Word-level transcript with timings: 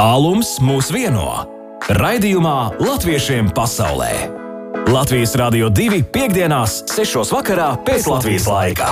Tālums 0.00 0.54
mūs 0.64 0.86
vieno. 0.94 1.26
Raidījumā 1.92 2.80
Latviešiem 2.80 3.50
pasaulē. 3.52 4.08
Latvijas 4.88 5.34
Rādio 5.36 5.68
2 5.68 5.98
piekdienās, 6.14 6.78
6. 6.88 7.34
vakarā 7.36 7.66
pēc 7.84 8.06
Latvijas 8.08 8.46
laika. 8.48 8.88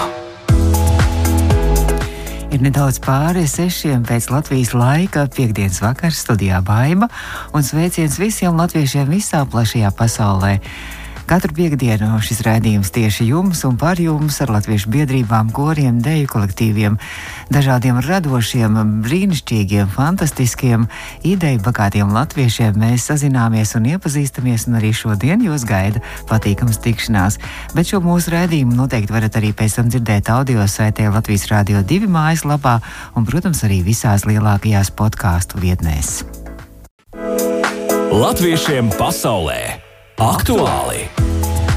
Ir 2.53 2.61
nedaudz 2.61 3.01
pāri 3.01 3.47
sešiem 3.49 4.05
pēc 4.05 4.29
Latvijas 4.35 4.75
laika, 4.77 5.25
piekdienas 5.33 5.81
vakars 5.81 6.21
studijā 6.27 6.61
Baiva 6.61 7.09
un 7.57 7.65
sveiciens 7.65 8.21
visiem 8.21 8.61
latviešiem 8.61 9.09
visā 9.09 9.47
plašajā 9.49 9.95
pasaulē. 9.97 10.59
Katru 11.29 11.53
piekdienu 11.53 12.15
šis 12.25 12.39
raidījums 12.41 12.89
tieši 12.89 13.27
jums 13.29 13.61
un 13.69 13.75
par 13.77 13.99
jums 14.01 14.39
ar 14.41 14.49
latviešu 14.55 14.89
biedrībām, 14.89 15.51
koriem, 15.53 15.99
deju 16.01 16.25
kolektīviem, 16.33 16.95
dažādiem 17.53 17.99
radošiem, 18.01 18.79
brīnišķīgiem, 19.05 19.91
fantastiskiem, 19.93 20.87
ideju 21.29 21.61
bagātiem 21.67 22.15
latviešiem 22.17 22.79
mēs 22.81 23.11
sazināmies 23.11 23.75
un 23.77 23.91
iepazīstamies, 23.91 24.65
un 24.71 24.79
arī 24.79 24.95
šodien 24.97 25.45
jūs 25.45 25.67
gaida 25.69 26.01
patīkams 26.31 26.81
tikšanās. 26.87 27.37
Bet 27.77 27.91
šo 27.91 28.01
mūsu 28.07 28.33
raidījumu 28.33 28.79
noteikti 28.79 29.13
varat 29.13 29.37
arī 29.37 29.51
pēc 29.53 29.77
tam 29.77 29.91
dzirdēt 29.93 30.31
audio 30.33 30.65
saitē 30.65 31.11
Latvijas 31.13 31.45
Rādio 31.53 31.83
2 31.85 32.09
mājaslapā 32.09 32.79
un, 33.21 33.27
protams, 33.29 33.61
arī 33.69 33.83
visās 33.85 34.25
lielākajās 34.25 34.95
podkāstu 34.97 35.61
vietnēs. 35.61 36.23
Latviešiem 38.17 38.89
pasaulē 38.97 39.88
aktuāli! 40.19 41.07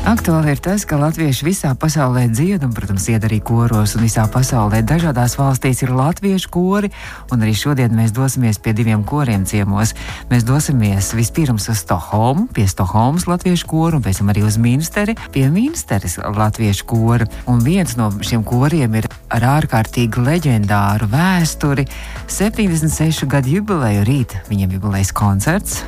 Aktuāli 0.01 0.55
ir 0.55 0.59
tas, 0.65 0.81
ka 0.89 0.97
latvieši 0.97 1.45
visā 1.45 1.71
pasaulē 1.77 2.23
dzied, 2.33 2.63
un, 2.65 2.71
protams, 2.73 3.05
iet 3.13 3.21
arī 3.27 3.37
koros, 3.45 3.93
un 3.93 4.01
visā 4.01 4.23
pasaulē 4.33 4.79
dažādās 4.81 5.35
valstīs 5.37 5.83
ir 5.85 5.93
latviešu 5.93 6.49
kori, 6.49 6.89
un 7.29 7.45
arī 7.45 7.53
šodien 7.53 7.93
mēs 7.93 8.09
dosimies 8.17 8.57
pie 8.57 8.73
diviem 8.73 9.05
koriem 9.05 9.45
ciemos. 9.45 9.93
Mēs 10.33 10.47
dosimies 10.47 11.11
vispirms 11.13 11.69
uz 11.69 11.83
Stokholmu, 11.85 12.47
pie 12.49 12.65
Stokholmas 12.65 13.29
latviešu 13.29 13.69
koru, 13.69 14.01
un 14.01 14.07
pēc 14.09 14.23
tam 14.23 14.33
arī 14.33 14.41
uz 14.49 14.57
Minsteri, 14.57 15.15
pie 15.31 15.45
Minsteres 15.53 16.17
latviešu 16.17 16.89
kora. 16.89 17.29
Un 17.45 17.61
viens 17.61 17.93
no 17.99 18.09
šiem 18.25 18.41
koriem 18.41 18.97
ir 18.97 19.09
ar 19.29 19.49
ārkārtīgi 19.61 20.25
leģendāru 20.25 21.13
vēsturi, 21.13 21.85
76 22.25 23.29
gadu 23.29 23.59
jubileju 23.59 24.07
rīt, 24.09 24.39
viņiem 24.49 24.79
jubilejas 24.79 25.13
koncerts 25.13 25.83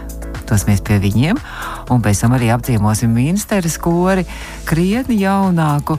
dosimies 0.54 0.84
pie 0.86 1.00
viņiem, 1.02 1.40
un 1.90 2.04
pēc 2.04 2.24
tam 2.24 2.38
arī 2.38 2.52
apciemosim 2.54 3.14
Minsteras 3.14 3.80
kori, 3.82 4.28
krietni 4.70 5.18
jaunāku. 5.24 5.98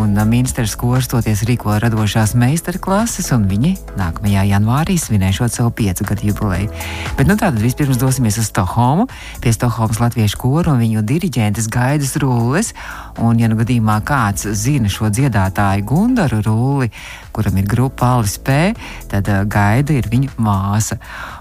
Un 0.00 0.16
Minsteras 0.28 0.72
koris 0.80 1.10
toties 1.12 1.42
rīko 1.44 1.74
radošās 1.82 2.32
meistarklases, 2.40 3.28
un 3.36 3.44
viņi 3.50 3.74
nākamajā 4.00 4.46
janvārī 4.48 4.96
svinēšot 4.96 5.52
savu 5.52 5.72
piecu 5.76 6.06
gadu 6.08 6.30
jubileju. 6.30 6.70
Bet 7.18 7.28
nu 7.28 7.36
tātad 7.36 7.60
vispirms 7.60 8.00
dosimies 8.00 8.38
uz 8.40 8.48
Stokholmu, 8.48 9.04
pie 9.44 9.52
Stokholmas 9.52 10.00
latviešu 10.00 10.40
koru 10.40 10.72
un 10.72 10.80
viņu 10.80 11.04
diriģentes 11.04 11.68
Gaidas 11.72 12.16
Rulles. 12.22 12.72
Un, 13.20 13.36
ja 13.36 13.50
nu 13.52 13.58
gadījumā 13.60 13.98
kāds 14.08 14.48
zina 14.56 14.88
šo 14.88 15.12
dziedātāju 15.12 15.84
Gundaru 15.92 16.40
Rulli, 16.46 16.88
kuram 17.36 17.60
ir 17.60 17.68
grupa 17.68 18.14
Alis 18.16 18.38
P, 18.40 18.72
tad 19.12 19.28
uh, 19.28 19.44
Gaida 19.44 19.92
ir 19.92 20.08
viņa 20.08 20.38
māsa. 20.40 20.96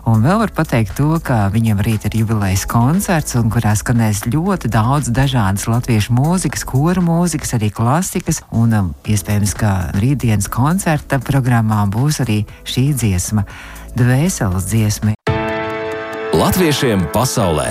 Un 0.10 0.24
vēl 0.26 0.40
var 0.42 0.52
pateikt 0.56 0.96
to, 0.98 1.12
ka 1.22 1.44
viņiem 1.54 1.82
rīt 1.86 2.08
ir 2.10 2.16
jubilejas 2.24 2.64
koncerts, 2.70 3.36
un 3.38 3.52
kurā 3.54 3.76
skanēs 3.78 4.24
ļoti 4.34 4.72
daudz 4.74 5.12
dažādas 5.14 5.68
latviešu 5.70 6.16
mūzikas, 6.18 6.66
kora 6.66 7.04
mūzikas, 7.06 7.54
arī 7.60 7.70
klasikas, 7.76 8.42
un 8.50 8.74
um, 8.74 8.90
iespējams, 9.06 9.54
ka 9.62 9.74
rītdienas 10.02 10.50
koncerta 10.50 11.22
programmā 11.22 11.84
būs 11.94 12.24
arī 12.26 12.42
šī 12.66 12.88
dziesma, 12.98 13.46
dvēseles 13.94 14.70
dziesma. 14.74 15.14
Latviešiem 16.34 17.06
pasaulē! 17.14 17.70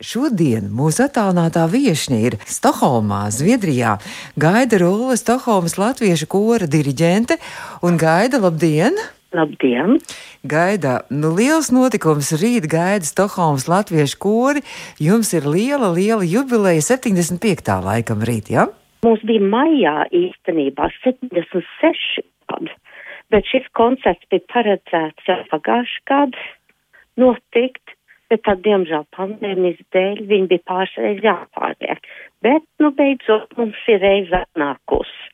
Šodien 0.00 0.70
mūsu 0.72 1.02
attālinātā 1.04 1.66
viesne 1.68 2.22
ir 2.30 2.38
Stokholmā, 2.48 3.26
Zviedrijā. 3.34 3.98
Gaida 4.40 4.78
Rūla, 4.80 5.18
Stokholmas 5.20 5.76
latviešu 5.76 6.30
kora 6.30 6.70
diriģente. 6.70 7.36
Un 7.84 8.00
Gaida, 8.00 8.40
labdien! 8.40 8.96
Labdien! 9.36 9.98
Gaida, 10.42 11.00
nu 11.10 11.30
liels 11.36 11.70
notikums 11.74 12.32
rīt 12.40 12.66
gaida 12.70 13.06
Stokholmas 13.06 13.68
latviešu 13.70 14.18
kori. 14.22 14.64
Jums 14.98 15.30
ir 15.36 15.46
liela, 15.46 15.92
liela 15.94 16.26
jubileja 16.26 16.82
75. 16.82 17.70
laikam 17.86 18.24
rīt, 18.26 18.50
ja? 18.50 18.66
Mums 19.06 19.22
bija 19.28 19.44
maijā 19.52 19.94
īstenībā 20.12 20.90
76 21.00 22.26
gadi, 22.50 22.74
bet 23.32 23.46
šis 23.48 23.70
koncerts 23.78 24.26
bija 24.32 24.44
paredzēts 24.52 25.30
jau 25.30 25.40
pagājuši 25.54 26.04
gadu 26.10 26.50
notikt 27.20 27.96
bet 28.30 28.44
tad, 28.46 28.62
diemžēl, 28.64 29.04
pandēmijas 29.16 29.80
dēļ 29.94 30.22
viņi 30.30 30.48
bija 30.52 30.66
pārsteigti 30.70 31.26
jāpārliek. 31.26 32.10
Bet, 32.44 32.64
nu, 32.82 32.92
beidzot, 32.96 33.50
mums 33.58 33.80
ir 33.90 34.00
reize 34.04 34.42
atnākusi, 34.44 35.30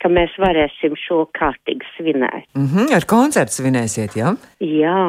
ka 0.00 0.10
mēs 0.12 0.36
varēsim 0.40 0.96
šo 0.98 1.24
kārtīgi 1.36 1.86
svinēt. 1.96 2.46
Mm 2.56 2.68
-hmm, 2.72 2.94
ar 2.96 3.06
koncertu 3.08 3.60
svinēsiet, 3.60 4.16
jā? 4.16 4.32
Ja? 4.32 4.70
Jā, 4.80 5.02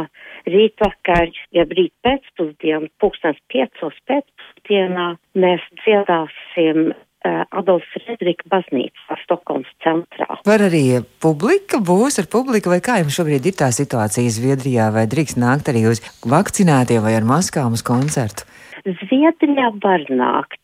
rīt 0.48 0.76
vakar, 0.82 1.32
ja 1.56 1.66
rīt 1.70 1.94
pēcpusdienu, 2.06 2.92
pūkstens 3.02 3.40
piecos 3.52 3.96
pēcpusdienā, 4.10 5.08
mēs 5.36 5.64
dziedāsim 5.84 6.92
uh, 6.92 7.44
Adolfs 7.52 7.90
Fredrika 7.96 8.48
baznīcā 8.52 9.18
Stokholmas 9.24 9.72
centrā. 9.86 10.40
Var 10.46 10.66
arī 10.68 11.02
publika 11.24 11.82
būs 11.92 12.20
ar 12.22 12.30
publiku, 12.32 12.74
vai 12.74 12.82
kā 12.84 13.00
jums 13.02 13.18
šobrīd 13.20 13.52
ir 13.52 13.58
tā 13.64 13.72
situācija 13.76 14.36
Zviedrijā, 14.38 14.92
vai 14.96 15.08
drīkst 15.12 15.40
nākt 15.42 15.72
arī 15.72 15.88
uz 15.92 16.04
vakcinētiem 16.26 17.04
vai 17.06 17.16
ar 17.20 17.28
maskām 17.28 17.78
uz 17.78 17.86
koncertu? 17.86 18.48
Zviedrijā 18.86 19.70
var 19.84 20.06
nākt. 20.10 20.61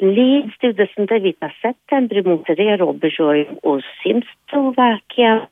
Līdz 0.00 0.54
29. 0.62 1.48
septembrim 1.60 2.24
mums 2.30 2.48
ir 2.48 2.62
ierobežojumi 2.64 3.58
uz 3.68 3.84
100 4.00 4.22
cilvēkiem, 4.48 5.42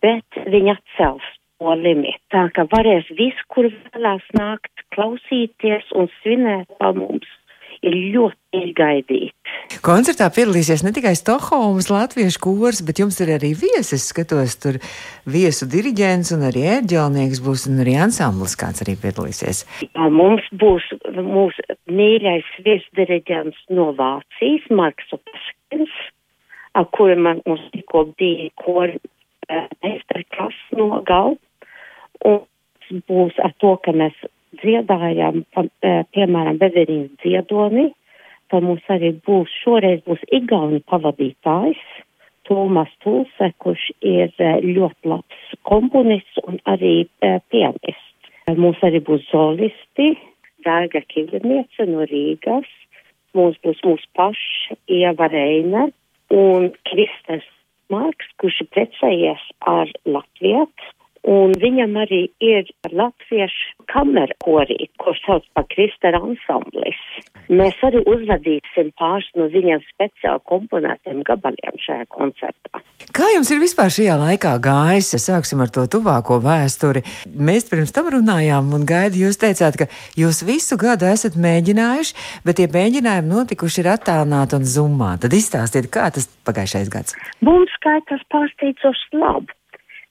bet 0.00 0.38
viņi 0.54 0.72
atcels 0.72 1.26
to 1.60 1.74
limitu. 1.76 2.16
Tā 2.32 2.46
ka 2.56 2.64
varēs 2.72 3.10
viss, 3.18 3.44
kur 3.52 3.68
vēlās 3.68 4.24
nākt, 4.38 4.72
klausīties 4.96 5.92
un 5.92 6.08
svinēt 6.22 6.72
pa 6.80 6.94
mums 6.96 7.28
ir 7.86 7.96
ļoti 8.14 8.72
gaidīti. 8.76 9.32
Koncertā 9.84 10.28
piedalīsies 10.34 10.82
ne 10.84 10.92
tikai 10.94 11.12
Stokholmas 11.18 11.88
latviešu 11.92 12.40
kurs, 12.42 12.80
bet 12.86 13.00
jums 13.00 13.20
ir 13.22 13.32
arī 13.36 13.52
viesis. 13.58 14.08
Skatos, 14.10 14.56
tur 14.60 14.80
viesu 15.30 15.68
diriģents 15.70 16.32
un 16.36 16.44
arī 16.48 16.66
ērģelnieks 16.76 17.42
būs 17.44 17.66
un 17.70 17.82
arī 17.84 17.96
ansamblis 18.06 18.56
kāds 18.60 18.84
arī 18.84 18.96
piedalīsies. 19.00 19.64
Mums 20.20 20.46
būs 20.60 20.88
mūsu 21.16 21.64
mīļais 21.90 22.48
viesdiriģents 22.66 23.68
no 23.76 23.90
Vācijas, 23.98 24.66
Marks 24.74 25.14
Opaskins, 25.16 25.94
ar 26.76 26.88
kuru 26.96 27.16
man 27.20 27.40
mums 27.46 27.64
tikko 27.74 28.08
bija 28.18 28.50
kori 28.60 29.00
meistarklases 29.82 30.76
no 30.78 31.00
galva. 31.06 31.38
Un 32.26 32.44
būs 33.08 33.38
ar 33.42 33.54
to, 33.62 33.76
ka 33.84 33.94
mēs 33.96 34.16
dziedājām, 34.62 35.44
pa, 35.54 35.64
piemēram, 36.14 36.60
Beverīnas 36.60 37.16
dziedoni, 37.22 37.90
tad 38.50 38.66
mums 38.66 38.86
arī 38.92 39.12
būs, 39.26 39.52
šoreiz 39.62 40.02
būs 40.06 40.22
Igauni 40.34 40.82
pavadītājs, 40.90 41.82
Tomas 42.48 42.90
Tulse, 43.04 43.52
kurš 43.62 43.84
ir 44.02 44.32
ļoti 44.64 45.10
labs 45.12 45.52
komponists 45.68 46.40
un 46.42 46.58
arī 46.66 47.06
pianists. 47.20 48.32
Mums 48.58 48.80
arī 48.82 48.98
būs 49.06 49.28
solisti, 49.30 50.16
Dārga 50.66 51.04
Kivliniece 51.06 51.86
no 51.86 52.02
Rīgas, 52.10 52.66
mums 53.38 53.60
būs 53.62 53.78
mūsu 53.86 54.08
paši 54.18 54.76
Ieva 54.90 55.30
Reina 55.30 55.86
un 56.34 56.72
Kristers 56.90 57.46
Marks, 57.90 58.26
kurš 58.42 58.64
ir 58.64 58.70
precējies 58.74 59.46
ar 59.70 59.92
Latvietu 60.06 60.90
Un 61.28 61.52
viņam 61.60 61.98
arī 62.00 62.22
ir 62.40 62.68
latviešu 62.96 63.84
kamera 63.92 64.32
korī, 64.40 64.86
ko 64.96 65.12
sauc 65.20 65.44
par 65.52 65.66
Kristera 65.68 66.16
ansamblis. 66.24 66.96
Mēs 67.52 67.76
arī 67.84 68.00
uzvadīsim 68.08 68.88
pāris 68.96 69.28
no 69.36 69.50
viņiem 69.52 69.82
speciāli 69.90 70.40
komponētiem 70.48 71.20
gabaliem 71.28 71.76
šajā 71.84 72.06
koncertā. 72.14 72.80
Kā 73.12 73.28
jums 73.34 73.50
ir 73.52 73.60
vispār 73.60 73.92
šajā 73.92 74.16
laikā 74.22 74.54
gājis? 74.64 75.12
Sāksim 75.20 75.60
ar 75.60 75.72
to 75.74 75.84
tuvāko 75.92 76.40
vēsturi. 76.40 77.04
Mēs 77.36 77.68
pirms 77.68 77.92
tam 77.92 78.08
runājām, 78.16 78.72
un 78.76 78.88
gaidi 78.88 79.26
jūs 79.26 79.40
teicāt, 79.42 79.76
ka 79.76 79.90
jūs 80.16 80.40
visu 80.48 80.80
gadu 80.80 81.10
esat 81.10 81.36
mēģinājuši, 81.36 82.16
bet 82.48 82.62
tie 82.62 82.70
mēģinājumi 82.72 83.34
notikuši 83.34 83.84
ir 83.84 83.92
attālināti 83.98 84.56
un 84.56 84.64
zumā. 84.64 85.14
Tad 85.20 85.36
izstāstiet, 85.36 85.92
kā 85.92 86.08
tas 86.14 86.30
pagājušais 86.48 86.92
gads? 86.92 87.18
Mums 87.44 87.76
skaitās 87.76 88.24
pārsteidzoši 88.32 89.18
labi. 89.20 89.59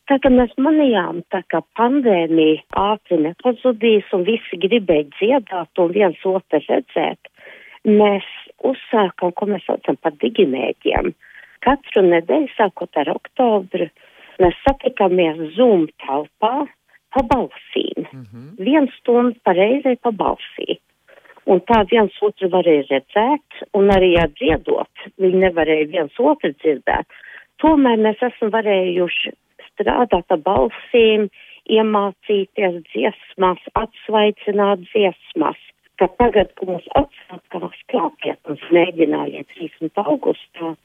Tā 0.09 0.15
kā 0.17 0.29
mēs 0.33 0.53
manījām, 0.57 1.19
tā 1.29 1.43
kā 1.53 1.59
pandēmija 1.77 2.63
ātri 2.81 3.19
nepazudīs 3.21 4.07
un 4.17 4.23
visi 4.25 4.57
gribēja 4.57 5.05
dziedāt 5.19 5.81
un 5.83 5.91
viens 5.93 6.23
otru 6.25 6.59
redzēt, 6.63 7.29
mēs 7.85 8.25
uzsākam, 8.65 9.35
ko 9.37 9.47
mēs 9.51 9.67
saucam 9.67 9.99
par 10.01 10.15
digimēģiem. 10.23 11.11
Katru 11.61 12.01
nedēļu, 12.07 12.49
sākot 12.55 12.97
ar 12.97 13.11
oktobru, 13.13 13.85
mēs 14.41 14.57
satikāmies 14.65 15.43
Zoom 15.53 15.85
telpā 16.01 16.55
pa 17.13 17.23
balsīm. 17.29 18.07
Mm 18.09 18.23
-hmm. 18.23 18.47
Vienu 18.65 18.89
stundu 18.97 19.37
pareizai 19.43 19.95
pa 20.01 20.09
balsī. 20.09 20.79
Un 21.45 21.61
tā 21.69 21.83
viens 21.91 22.17
otru 22.21 22.49
varēja 22.49 22.87
redzēt, 22.89 23.61
un 23.73 23.93
arī 23.93 24.09
dziedot, 24.39 25.05
viņi 25.21 25.43
nevarēja 25.45 25.87
viens 25.93 26.19
otru 26.19 26.49
dzirdēt. 26.49 27.05
Tomēr 27.61 27.97
mēs 27.97 28.17
esam 28.29 28.49
varējuši 28.49 29.33
strādāt 29.79 30.35
ar 30.35 30.43
balsīm, 30.43 31.29
iemācīties 31.69 32.83
dziesmas, 32.91 33.63
atsvaicināt 33.79 34.85
dziesmas. 34.91 35.57
Ka 35.99 36.07
tagad, 36.19 36.53
kad 36.55 36.67
mums 36.67 36.85
atsākās 36.95 37.81
klāpiet, 37.91 38.39
mums 38.47 38.63
mēģinājiet 38.75 39.49
30 39.57 40.05
augustā, 40.05 40.75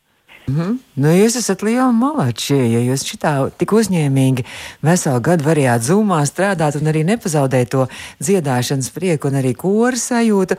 Mm 0.46 0.60
-hmm. 0.60 0.78
nu, 0.94 1.08
jūs 1.08 1.36
esat 1.38 1.62
liela 1.62 1.92
malači, 1.92 2.54
ja 2.54 2.80
jūs 2.84 3.04
šitā 3.08 3.50
tik 3.58 3.72
uzņēmīgi 3.72 4.44
veselu 4.84 5.20
gadu 5.20 5.44
varējāt 5.44 5.80
zumā 5.88 6.20
strādāt 6.28 6.76
un 6.76 6.90
arī 6.92 7.00
nepazaudēt 7.04 7.70
to 7.72 7.86
dziedāšanas 8.20 8.90
prieku 8.92 9.28
un 9.28 9.34
arī 9.40 9.54
kora 9.56 9.96
sajūtu. 9.96 10.54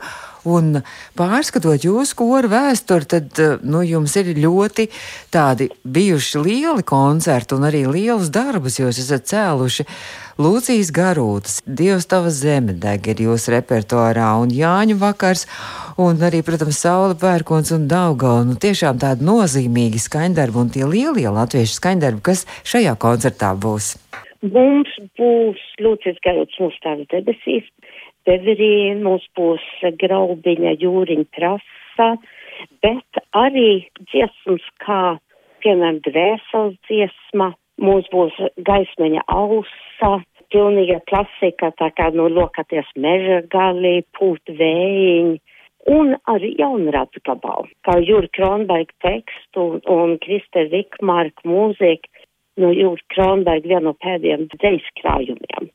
Un 0.46 0.80
pārskatot 1.18 1.82
jūsu 1.82 2.14
koru 2.20 2.50
vēsturi, 2.52 3.08
tad 3.10 3.40
nu, 3.66 3.80
jums 3.82 4.14
ir 4.20 4.30
ļoti 4.38 4.86
tādi 5.34 5.66
bijuši 5.82 6.42
lieli 6.44 6.86
koncerti 6.86 7.56
un 7.56 7.66
arī 7.66 7.82
lielus 7.90 8.30
darbus 8.34 8.78
jūs 8.78 9.02
esat 9.02 9.26
cēluši. 9.32 9.86
Lūcijas 10.36 10.90
garūtas, 10.92 11.62
Dievs 11.64 12.04
tava 12.10 12.28
zeme 12.28 12.74
deg 12.76 13.06
ir 13.08 13.22
jūsu 13.24 13.54
repertuārā 13.54 14.34
un 14.42 14.50
Jāņu 14.52 14.98
vakars, 15.00 15.46
un 15.96 16.20
arī, 16.28 16.42
protams, 16.44 16.82
Saula 16.84 17.16
pērkons 17.16 17.72
un 17.72 17.86
Daugau. 17.88 18.42
Nu, 18.44 18.58
tiešām 18.60 19.00
tādi 19.00 19.24
nozīmīgi 19.24 20.02
skaņdarbi 20.04 20.60
un 20.60 20.72
tie 20.74 20.84
lielie 20.84 21.30
latviešu 21.32 21.78
skaņdarbi, 21.80 22.20
kas 22.28 22.44
šajā 22.68 22.92
koncertā 23.00 23.54
būs. 23.56 23.94
Mums 24.44 24.92
būs 25.16 25.62
Lūcijas 25.80 26.20
garūtas 26.26 26.60
mūstāvis 26.60 27.08
debesīs, 27.14 27.72
Severīna, 28.26 29.02
mums 29.06 29.26
būs 29.38 29.64
Graubiņa 30.00 30.72
jūriņa 30.82 31.26
trasa, 31.36 32.08
bet 32.82 33.20
arī 33.38 33.86
dziesmas 34.10 34.64
kā, 34.82 35.18
piemēram, 35.62 36.00
dvēseles 36.06 36.74
dziesma, 36.88 37.52
mums 37.82 38.08
būs 38.10 38.34
gaismeņa 38.66 39.22
ausa, 39.30 40.16
pilnīga 40.52 41.00
klasika, 41.10 41.72
tā 41.78 41.90
kā 41.94 42.10
nu, 42.14 42.28
lokaties 42.32 42.88
meža 42.98 43.42
galī, 43.52 44.00
pūt 44.18 44.54
vējiņi. 44.58 45.38
Un 45.86 46.16
arī 46.26 46.50
jaunrādu 46.58 47.20
gabalu, 47.26 47.68
kā 47.86 48.00
Jūra 48.02 48.26
Kronberga 48.34 48.94
tekstu 49.06 49.68
un, 49.86 50.16
Kriste 50.24 50.64
Vikmarka 50.72 51.46
mūzika 51.46 52.26
no 52.58 52.72
Jūra 52.74 53.06
Kronberga 53.14 53.70
viena 53.70 53.84
no 53.92 53.94
pēdējiem 54.02 54.48
dejas 54.58 54.88
krājumiem. 54.98 55.70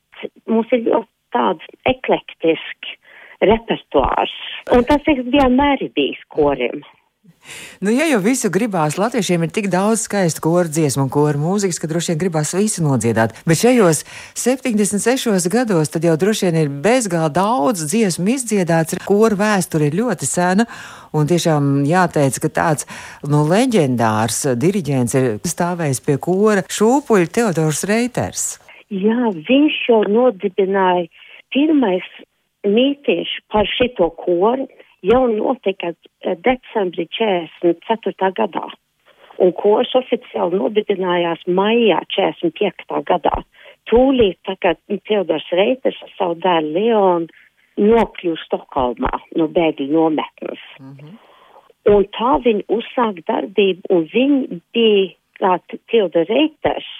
Mums 0.52 0.74
ir 0.76 0.84
ļoti 0.84 1.11
tāds 1.34 1.66
eklektisks 1.88 2.96
repertuārs. 3.42 4.34
Un 4.74 4.84
tas 4.88 5.06
ir 5.10 5.24
vienmēr 5.26 5.88
bijis 5.96 6.20
korim. 6.30 6.82
Nu, 7.82 7.90
ja 7.90 8.06
jau 8.06 8.20
visu 8.22 8.46
gribās, 8.54 8.94
latviešiem 8.98 9.42
ir 9.42 9.50
tik 9.54 9.66
daudz 9.70 10.04
skaistu 10.06 10.44
koru 10.44 10.70
dziesmu 10.70 11.04
un 11.06 11.10
koru 11.10 11.40
mūzikas, 11.42 11.80
ka 11.82 11.88
droši 11.90 12.12
vien 12.12 12.20
gribās 12.20 12.52
visu 12.54 12.84
nodziedāt. 12.84 13.34
Bet 13.46 13.58
šajos 13.58 14.04
76 14.38 15.48
gados 15.50 15.90
tad 15.90 16.06
jau 16.06 16.14
droši 16.18 16.48
vien 16.48 16.60
ir 16.60 16.70
bezgalīgi 16.84 17.34
daudz 17.34 17.82
dziesmu 17.90 18.30
izdziedāts. 18.36 18.98
Koru 19.06 19.38
vēsture 19.42 19.90
ir 19.90 19.98
ļoti 19.98 20.28
sena. 20.30 20.68
Un 21.12 21.26
tiešām 21.28 21.82
jāteic, 21.86 22.38
ka 22.44 22.50
tāds 22.62 22.86
nu, 23.26 23.42
leģendārs 23.50 24.44
diriģents 24.62 25.18
ir 25.18 25.28
stāvējis 25.42 26.02
pie 26.06 26.16
kora 26.22 26.62
šūpuļa 26.70 27.32
Teodors 27.34 27.82
Reiters. 27.90 28.46
Jā, 28.92 29.32
viņš 29.34 29.82
jau 29.88 30.02
nodibināja 30.10 31.08
pirmais 31.54 32.06
mītīši 32.66 33.44
par 33.52 33.68
šito 33.68 34.10
koru 34.22 34.68
jau 35.02 35.26
notika 35.30 35.92
eh, 35.92 36.36
decembrī 36.46 37.08
44. 37.18 38.32
gadā. 38.38 38.68
Un 39.42 39.50
kors 39.56 39.94
oficiāli 39.98 40.58
nodibinājās 40.60 41.42
maijā 41.48 42.02
45. 42.14 43.00
gadā. 43.08 43.42
Tūlīt 43.90 44.38
tagad 44.46 44.78
Teodors 45.08 45.48
Reiters 45.50 45.98
ar 46.04 46.12
savu 46.18 46.36
dēlu 46.44 46.74
Leonu 46.76 47.40
nokļūst 47.80 48.46
Stokholmā 48.46 49.10
no 49.40 49.48
bēgļu 49.48 49.88
nometnes. 49.90 50.60
Mm 50.78 50.92
-hmm. 50.92 51.16
Un 51.90 52.04
tā 52.14 52.36
viņi 52.44 52.62
uzsāk 52.70 53.24
darbību, 53.26 53.80
un 53.90 54.04
viņi 54.12 54.60
bija 54.74 55.08
kā 55.40 55.78
Teodors 55.90 56.28
Reiters, 56.28 56.90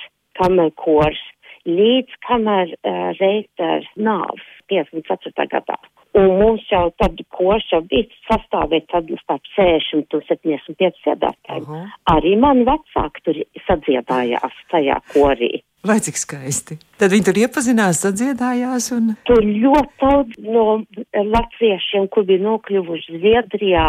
kamerkors, 0.40 1.20
līdz 1.68 2.20
kamēr 2.26 2.74
uh, 2.74 3.10
Reiters 3.20 3.88
nāvs 3.96 4.46
54. 4.72 5.48
gadā. 5.52 5.78
Un 6.12 6.28
mums 6.36 6.64
jau 6.68 6.90
tad 7.00 7.16
koša 7.32 7.80
bija 7.88 8.04
sastāvēt 8.28 8.90
tad 8.92 9.08
starp 9.22 9.46
60 9.56 10.16
un 10.18 10.24
75 10.28 10.98
dziedātājiem. 11.06 11.62
Uh 11.62 11.68
-huh. 11.68 11.86
Arī 12.14 12.36
mani 12.36 12.66
vecāki 12.68 13.24
tur 13.24 13.36
sadziedājās 13.68 14.56
tajā 14.72 14.98
korī. 15.14 15.62
Vai 15.82 15.98
cik 16.00 16.16
skaisti? 16.16 16.76
Tad 16.98 17.10
viņi 17.10 17.24
tur 17.26 17.38
iepazinās, 17.38 18.02
sadziedājās 18.04 18.92
un. 18.96 19.16
Tur 19.24 19.42
ļoti 19.42 19.92
daudz 20.00 20.38
no 20.38 20.84
latviešiem, 21.34 22.08
kur 22.08 22.24
bija 22.24 22.44
nokļuvuši 22.44 23.18
Zviedrijā, 23.18 23.88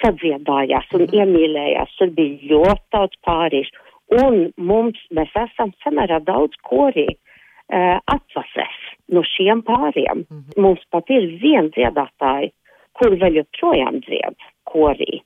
sadziedājās 0.00 0.86
un 0.94 1.02
uh 1.02 1.06
-huh. 1.06 1.18
iemīlējās. 1.20 1.90
Tur 1.98 2.10
bija 2.10 2.38
ļoti 2.54 2.84
daudz 2.92 3.14
pārīšu. 3.26 3.89
Un 4.10 4.50
mums, 4.56 4.98
mēs 5.14 5.30
esam 5.38 5.70
samērā 5.84 6.18
daudz 6.26 6.56
korī 6.66 7.06
uh, 7.10 7.98
atvases 8.10 8.78
no 9.14 9.22
šiem 9.22 9.62
pāriem. 9.62 10.24
Mm 10.24 10.38
-hmm. 10.38 10.62
Mums 10.62 10.82
pat 10.90 11.10
ir 11.10 11.26
viena 11.42 11.68
dziedātāja, 11.76 12.50
kur 12.98 13.14
vēl 13.14 13.40
joprojām 13.40 14.00
dzied 14.06 14.36
korī. 14.64 15.22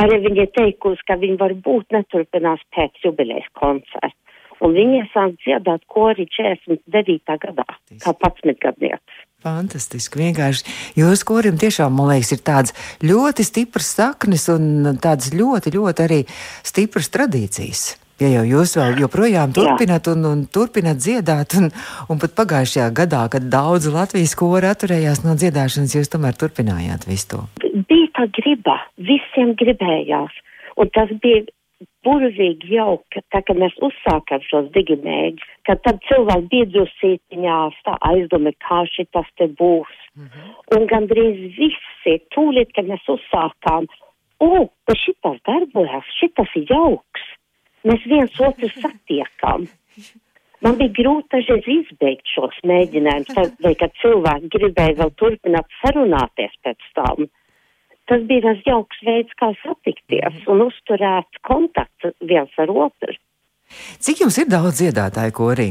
Arī 0.00 0.22
viņi 0.24 0.42
ir 0.42 0.50
teikusi, 0.56 1.04
ka 1.06 1.18
viņi 1.20 1.36
varbūt 1.36 1.92
neturpinās 1.92 2.60
pēc 2.76 3.04
jubilejas 3.04 3.48
koncerta. 3.52 4.16
Un 4.62 4.76
viņi 4.76 5.02
sāk 5.10 5.34
dziedāt 5.42 5.82
kori 5.90 6.26
49. 6.30 7.38
gadā, 7.44 7.66
kā 7.98 8.12
11 8.14 8.60
gadnieks. 8.62 9.22
Fantastiski. 9.42 10.20
Vienkārši 10.22 10.64
jūsu 11.00 11.26
korim 11.26 11.58
tiešām, 11.58 11.90
man 11.98 12.12
liekas, 12.12 12.30
ir 12.36 12.44
tāds 12.46 12.76
ļoti 13.02 13.42
stiprs 13.42 13.90
saknes 13.98 14.46
un 14.54 14.94
tādas 15.02 15.34
ļoti, 15.34 15.74
ļoti 15.74 16.06
arī 16.06 16.20
stipras 16.62 17.10
tradīcijas. 17.10 18.01
Ja 18.22 18.28
jau 18.30 18.42
jūs 18.46 18.76
vēl 18.78 19.00
joprojām 19.02 19.54
turpināt 19.56 20.06
un, 20.12 20.20
un 20.28 20.42
turpināt 20.54 21.00
dziedāt, 21.02 21.56
un, 21.58 21.70
un 22.12 22.20
pat 22.22 22.36
pagājušajā 22.38 22.90
gadā, 22.94 23.24
kad 23.32 23.48
daudz 23.50 23.88
Latvijas 23.90 24.36
kori 24.38 24.68
atturējās 24.68 25.24
no 25.24 25.34
dziedāšanas, 25.40 25.96
jūs 25.96 26.12
tomēr 26.12 26.36
turpinājāt 26.38 27.08
visu 27.08 27.30
to. 27.32 27.40
Bija 27.88 28.12
tā 28.18 28.28
griba, 28.38 28.76
visiem 29.10 29.56
gribējās, 29.58 30.36
un 30.78 30.92
tas 30.94 31.10
bija 31.24 31.48
burvīgi 32.06 32.76
jauki, 32.76 33.24
tā 33.34 33.42
kā 33.42 33.56
mēs 33.58 33.74
uzsākām 33.88 34.46
šos 34.46 34.70
digimēģus, 34.76 35.50
ka 35.66 35.78
tad 35.82 35.98
cilvēki 36.06 36.50
biedrusītiņās 36.54 37.82
tā 37.88 37.96
aizdomi, 38.12 38.54
kā 38.68 38.84
šitas 38.92 39.34
te 39.40 39.50
būs. 39.58 39.98
Mm 40.14 40.30
-hmm. 40.30 40.54
Un 40.76 40.86
gandrīz 40.94 41.42
visi, 41.58 42.18
tūlīt, 42.36 42.70
kad 42.76 42.86
mēs 42.86 43.02
uzsākām, 43.16 43.90
o, 44.38 44.68
bet 44.86 44.98
šitas 45.06 45.42
darbojas, 45.48 46.16
šitas 46.20 46.58
ir 46.60 46.70
jauks 46.70 47.31
mēs 47.88 48.04
viens 48.10 48.36
otru 48.40 48.70
satiekam. 48.76 49.66
Man 50.62 50.78
bija 50.78 50.94
grūti 50.94 51.32
dažreiz 51.34 51.66
izbeigt 51.66 52.28
šos 52.30 52.58
mēģinājumus, 52.70 53.56
vai 53.64 53.72
kad 53.78 53.94
cilvēki 54.02 54.50
gribēja 54.54 54.98
vēl 55.00 55.14
turpināt 55.18 55.78
sarunāties 55.80 56.54
pēc 56.62 56.90
tam. 56.98 57.26
Tas 58.10 58.22
bija 58.28 58.44
tas 58.46 58.62
jauks 58.66 59.02
veids, 59.06 59.34
kā 59.38 59.50
satikties 59.62 60.46
un 60.50 60.62
uzturēt 60.68 61.42
kontaktu 61.48 62.12
viens 62.30 62.54
ar 62.62 62.70
otru. 62.70 63.16
Cik 64.04 64.22
jums 64.22 64.38
ir 64.38 64.50
daudz 64.52 64.78
dziedātāju 64.82 65.34
korī? 65.34 65.68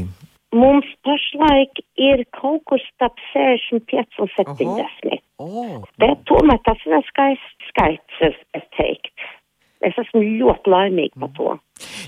Mums 0.52 0.88
pašlaik 1.06 1.80
ir 1.96 2.26
kaut 2.36 2.60
kur 2.68 2.80
starp 2.90 3.20
65 3.32 4.20
un 4.20 4.32
70. 4.36 5.22
Oho. 5.40 5.62
Oh. 5.64 5.86
Bet 6.02 6.26
tomēr 6.28 6.60
tas 6.66 6.82
ir 6.84 6.98
skaists 7.08 7.70
skaits, 7.70 8.18
es 8.28 8.66
teiktu. 8.76 9.30
Es 9.82 9.96
esmu 9.98 10.22
ļoti 10.22 10.70
laimīga 10.70 11.18
par 11.18 11.30
to. 11.36 11.54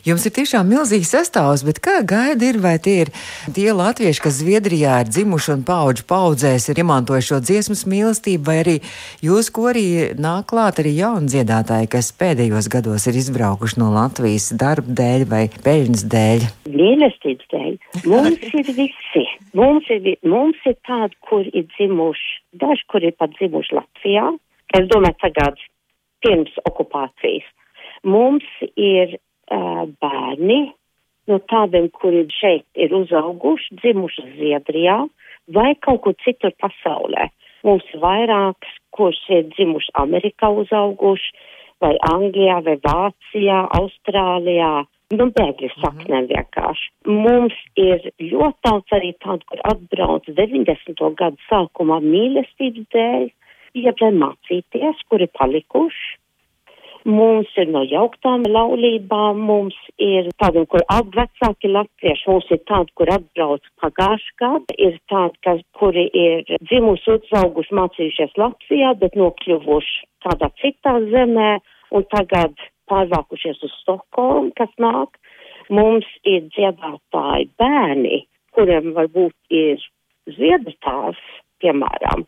Jums 0.07 0.23
ir 0.29 0.35
tiešām 0.37 0.69
milzīgs 0.71 1.11
sastāvs, 1.15 1.65
bet 1.67 1.81
kā 1.83 1.97
gaida 2.07 2.47
ir, 2.47 2.61
vai 2.63 2.77
tie 2.83 3.01
ir 3.05 3.11
tie 3.57 3.73
latvieši, 3.75 4.21
kas 4.23 4.37
Zviedrijā 4.39 5.01
ir 5.03 5.11
dzimuši 5.11 5.51
un 5.57 5.65
paudžu 5.67 6.05
paudzēs, 6.11 6.69
ir 6.71 6.83
iemantojuši 6.85 7.31
šo 7.33 7.41
dziesmas 7.43 7.83
mīlestību, 7.91 8.45
vai 8.47 8.57
arī 8.61 8.77
jūs, 9.25 9.51
ko 9.55 9.67
arī 9.73 9.87
nāk 10.21 10.47
klāt 10.53 10.79
arī 10.83 10.95
jauni 11.01 11.33
dziedātāji, 11.33 11.91
kas 11.97 12.13
pēdējos 12.21 12.71
gados 12.77 13.09
ir 13.11 13.19
izbraukuši 13.23 13.81
no 13.83 13.91
Latvijas 13.97 14.53
darba 14.61 14.95
dēļ 15.03 15.27
vai 15.33 15.43
peļņas 15.67 16.07
dēļ? 16.15 16.47
Mīlestības 16.71 17.51
dēļ. 17.57 17.75
Mums 18.07 18.47
ir 18.61 18.73
visi. 18.79 19.27
Mums 19.59 19.91
ir, 19.91 20.13
mums 20.23 20.63
ir 20.69 20.79
tādi, 20.87 21.19
kur 21.27 21.43
ir 21.51 21.67
dzimuši, 21.75 22.33
daži, 22.63 22.87
kur 22.93 23.03
ir 23.03 23.19
pat 23.19 23.35
dzimuši 23.41 23.81
Latvijā. 23.81 24.31
Es 24.75 24.89
domāju, 24.91 25.19
tagad 25.23 25.59
pirms 26.25 26.55
okupācijas. 26.69 27.47
Mums 28.05 28.45
ir 28.77 29.17
uh, 29.17 29.85
bērni 30.01 30.73
no 31.31 31.39
tādiem, 31.51 31.89
kuri 31.89 32.27
šeit 32.37 32.67
ir 32.77 32.93
uzauguši, 32.93 33.79
dzimuši 33.81 34.27
Zviedrijā, 34.35 34.99
vai 35.57 35.73
kaut 35.81 36.03
kur 36.05 36.17
citur 36.25 36.53
pasaulē. 36.61 37.31
Mums 37.65 37.85
ir 37.95 38.01
vairākas, 38.03 38.75
kuras 38.93 39.21
ir 39.33 39.47
dzimuši 39.55 39.95
Amerikā 40.01 40.51
uzauguši, 40.53 41.31
vai 41.81 41.95
Anglijā, 42.13 42.61
vai 42.65 42.77
Vācijā, 42.85 43.63
Austrālijā. 43.79 44.85
Nu, 45.15 45.29
bēgļu 45.37 45.69
Mhm. 45.69 45.81
saknēm 45.85 46.27
vienkārši. 46.33 46.91
Mums 47.07 47.55
ir 47.77 48.11
ļoti 48.19 48.59
daudz 48.65 48.89
arī 48.93 49.13
tādu, 49.21 49.45
kur 49.47 49.61
atbrauc 49.65 50.25
90. 50.29 51.15
gadu 51.15 51.37
sākumā 51.51 52.01
mīlestības 52.03 52.87
dēļ, 52.95 53.31
jeb 53.75 53.97
mācīties, 53.97 54.97
kuri 55.09 55.29
palikuši. 55.39 56.19
Mums 57.05 57.51
ir 57.61 57.69
no 57.69 57.83
jauktām 57.85 58.47
laulībām, 58.49 59.43
mums 59.45 59.77
ir 60.01 60.31
tādi, 60.41 60.63
kur 60.73 60.81
vecāki 60.89 61.69
latvieši, 61.69 62.25
mums 62.31 62.47
ir 62.49 62.63
tādi, 62.65 62.95
kur 62.97 63.13
atbrauc 63.13 63.67
pagājušā 63.83 64.37
gada, 64.41 64.77
ir 64.79 64.97
tādi, 65.13 65.37
kas, 65.45 65.61
kuri 65.77 66.07
ir 66.09 66.49
dzimusi, 66.65 67.19
uzauguši, 67.19 67.77
mācījušies 67.77 68.33
Latvijā, 68.41 68.95
bet 69.03 69.21
nokļuvuši 69.21 70.01
kādā 70.25 70.49
citā 70.63 70.97
zemē 71.13 71.51
un 71.93 72.09
tagad 72.15 72.57
pārvākušies 72.89 73.61
uz 73.69 73.77
Stokholmu, 73.83 74.55
kas 74.57 74.73
nāk. 74.81 75.21
Mums 75.69 76.09
ir 76.25 76.49
dziedātāji 76.57 77.51
bērni, 77.61 78.25
kuriem 78.57 78.95
varbūt 78.97 79.37
ir 79.53 79.85
ziedatās, 80.39 81.21
piemēram, 81.61 82.25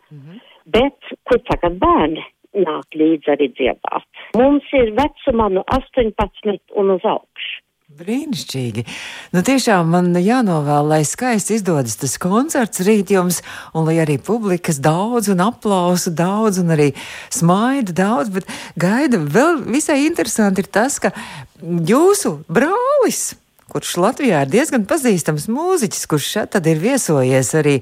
bet 0.68 1.16
kur 1.28 1.40
tagad 1.48 1.80
bērni 1.80 2.24
nāk 2.56 2.96
līdzi 2.96 3.32
arī 3.36 3.50
dziedāt. 3.54 4.08
Mums 4.38 4.66
ir 4.76 4.94
vecumā 4.96 5.50
no 5.52 5.64
18 5.76 6.76
un 6.80 6.96
uz 6.96 7.06
augšu. 7.06 7.62
Brīnišķīgi. 7.96 8.82
Nu, 9.30 9.40
tiešām 9.46 9.92
man 9.94 10.08
jānovēl, 10.18 10.88
lai 10.90 11.04
skaisti 11.06 11.54
izdodas 11.54 11.94
tas 12.00 12.16
koncerts 12.18 12.82
rīt 12.82 13.12
jums, 13.14 13.38
un 13.78 13.86
lai 13.86 14.00
arī 14.02 14.16
publikas 14.18 14.80
daudz 14.82 15.30
un 15.30 15.44
aplausu 15.44 16.10
daudz, 16.10 16.58
un 16.58 16.74
arī 16.74 16.88
smaida 17.30 17.94
daudz. 17.94 18.34
Bet 18.34 18.50
gaida 18.74 19.22
vēl 19.22 19.62
visai 19.70 20.00
interesanti 20.02 20.64
ir 20.64 20.70
tas, 20.74 20.98
ka 20.98 21.14
jūsu 21.62 22.40
brālis, 22.50 23.36
kurš 23.70 23.96
Latvijā 24.02 24.42
ir 24.42 24.50
diezgan 24.58 24.84
pazīstams 24.90 25.46
mūziķis, 25.46 26.08
kurš 26.10 26.30
šeit 26.34 26.56
tad 26.58 26.66
ir 26.66 26.82
viesojies 26.82 27.54
arī, 27.62 27.78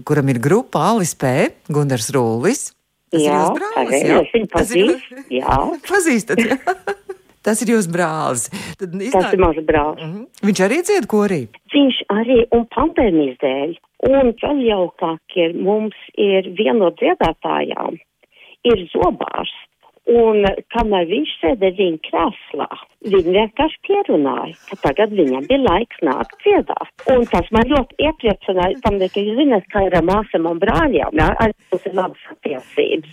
kuram 0.00 0.32
ir 0.32 0.40
grupa 0.40 0.88
Alis 0.94 1.12
P. 1.12 1.52
Gundars 1.68 2.08
Rūlis. 2.16 2.70
Tas 3.12 3.20
ir 3.20 3.26
Jā, 3.28 3.38
jūsu 3.38 3.56
brālis, 3.60 4.04
jā? 4.08 4.18
es 4.24 4.30
viņu 4.32 4.48
Tas 4.52 4.70
ir 4.72 4.86
pazīstu, 4.88 5.24
jā. 5.36 5.56
Pazīstat, 5.92 6.40
jā. 6.48 6.56
Tas 7.46 7.58
ir 7.64 7.72
jūsu 7.74 7.90
brālis. 7.90 8.44
Tad 8.78 8.92
Tas 8.94 9.02
iznāk- 9.08 9.32
ir 9.34 9.40
mans 9.42 9.56
brālis. 9.66 10.04
Mhm. 10.06 10.26
Viņš 10.48 10.60
arī 10.66 10.76
dzied 10.86 11.08
korī. 11.10 11.40
Viņš 11.74 11.96
arī 12.14 12.36
un 12.54 12.64
pandēmijas 12.72 13.40
dēļ. 13.42 13.72
Un 14.08 14.32
vēl 14.40 14.62
jaukāk 14.66 15.36
ir, 15.38 15.52
mums 15.62 15.98
ir 16.18 16.48
viena 16.58 16.78
no 16.80 16.88
dziedātājām, 16.98 17.98
ir 18.66 18.80
zobārs. 18.94 19.52
Un 20.10 20.42
kamēr 20.74 21.04
viņš 21.06 21.32
sēdēja 21.38 21.76
viņa 21.78 21.98
krēslā, 22.08 22.66
viņa 23.06 23.34
vienkārši 23.36 23.78
pierunāja, 23.86 24.56
ka 24.68 24.78
tagad 24.82 25.12
viņam 25.14 25.44
bija 25.46 25.62
laiks 25.62 26.00
nākt 26.02 26.34
dziedāt. 26.42 27.04
Un 27.14 27.22
tas 27.30 27.46
man 27.54 27.70
ļoti 27.70 28.08
iepriecināja, 28.08 28.80
tam, 28.82 28.98
ka 28.98 29.22
jūs 29.22 29.38
zināt, 29.38 29.68
kā 29.70 29.84
ir 29.86 29.94
ar 29.94 30.02
māsām 30.08 30.48
un 30.50 30.58
brāļiem, 30.62 31.20
jā, 31.22 31.28
arī 31.44 31.54
mums 31.70 31.86
ir 31.86 31.94
labas 32.00 32.24
attiecības. 32.34 33.12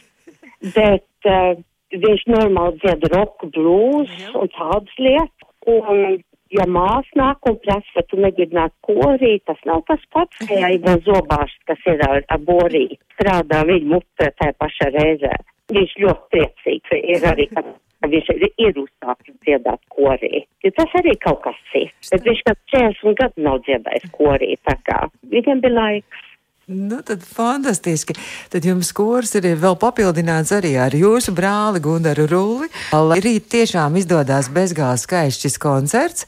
Bet 0.74 1.30
uh, 1.30 1.62
viņš 1.94 2.26
normāli 2.34 2.82
dzied 2.82 3.06
roku, 3.14 3.52
blūz 3.54 4.10
un 4.34 4.50
tādas 4.58 4.98
lietas. 4.98 5.46
Un, 5.70 6.18
ja 6.50 6.66
māsa 6.66 7.20
nāk 7.20 7.46
un 7.46 7.60
prasa, 7.62 7.94
vai 7.94 8.04
tu 8.10 8.18
negribi 8.18 8.58
nākt 8.58 8.74
korī, 8.82 9.36
tas 9.46 9.60
nav 9.70 9.84
tas 9.86 10.02
pats, 10.10 10.42
kā 10.50 10.58
ja 10.58 10.74
ir 10.74 11.06
zobārs, 11.06 11.54
kas 11.70 11.86
ir 11.86 12.02
ar, 12.08 12.24
ar 12.26 12.42
borī, 12.42 12.88
strādā 13.14 13.62
viņa 13.70 13.92
mutē 13.94 14.32
tajā 14.40 14.58
pašā 14.58 14.90
reizē. 14.96 15.36
Viņš 15.70 15.92
ļoti 16.02 16.34
priecīgs 16.34 16.96
ir 16.98 17.26
arī, 17.30 17.46
ka, 17.54 17.64
viņš 18.10 18.32
ir, 18.36 18.80
uzsācis 18.82 19.36
dziedāt 19.46 19.82
korī. 19.94 20.46
Jo 20.66 20.72
tas 20.78 20.96
arī 21.02 21.14
kaut 21.22 21.44
kas 21.46 21.60
cits. 21.74 22.10
Bet 22.14 22.26
viņš 22.26 22.42
kā 22.48 22.56
40 22.74 23.20
gadu 23.20 23.46
nav 23.46 23.62
dziedājis 23.68 24.10
korī, 24.16 24.56
tā 24.66 24.80
kā 24.88 25.04
viņam 25.30 25.62
bija 25.66 25.78
laiks. 25.78 26.26
Nu, 26.70 27.00
tad 27.02 27.24
fantastiski. 27.26 28.14
Tad 28.54 28.66
jums 28.66 28.92
kurs 28.94 29.34
ir 29.40 29.48
vēl 29.58 29.74
papildināts 29.82 30.52
arī 30.54 30.76
ar 30.78 30.94
jūsu 30.94 31.34
brāli 31.34 31.82
Gundaru 31.82 32.28
Rulli. 32.30 32.70
Lai 32.94 33.18
rīt 33.26 33.48
tiešām 33.50 33.98
izdodas 33.98 34.52
bezgāzes 34.54 35.08
skaists 35.08 35.58
koncerts. 35.58 36.28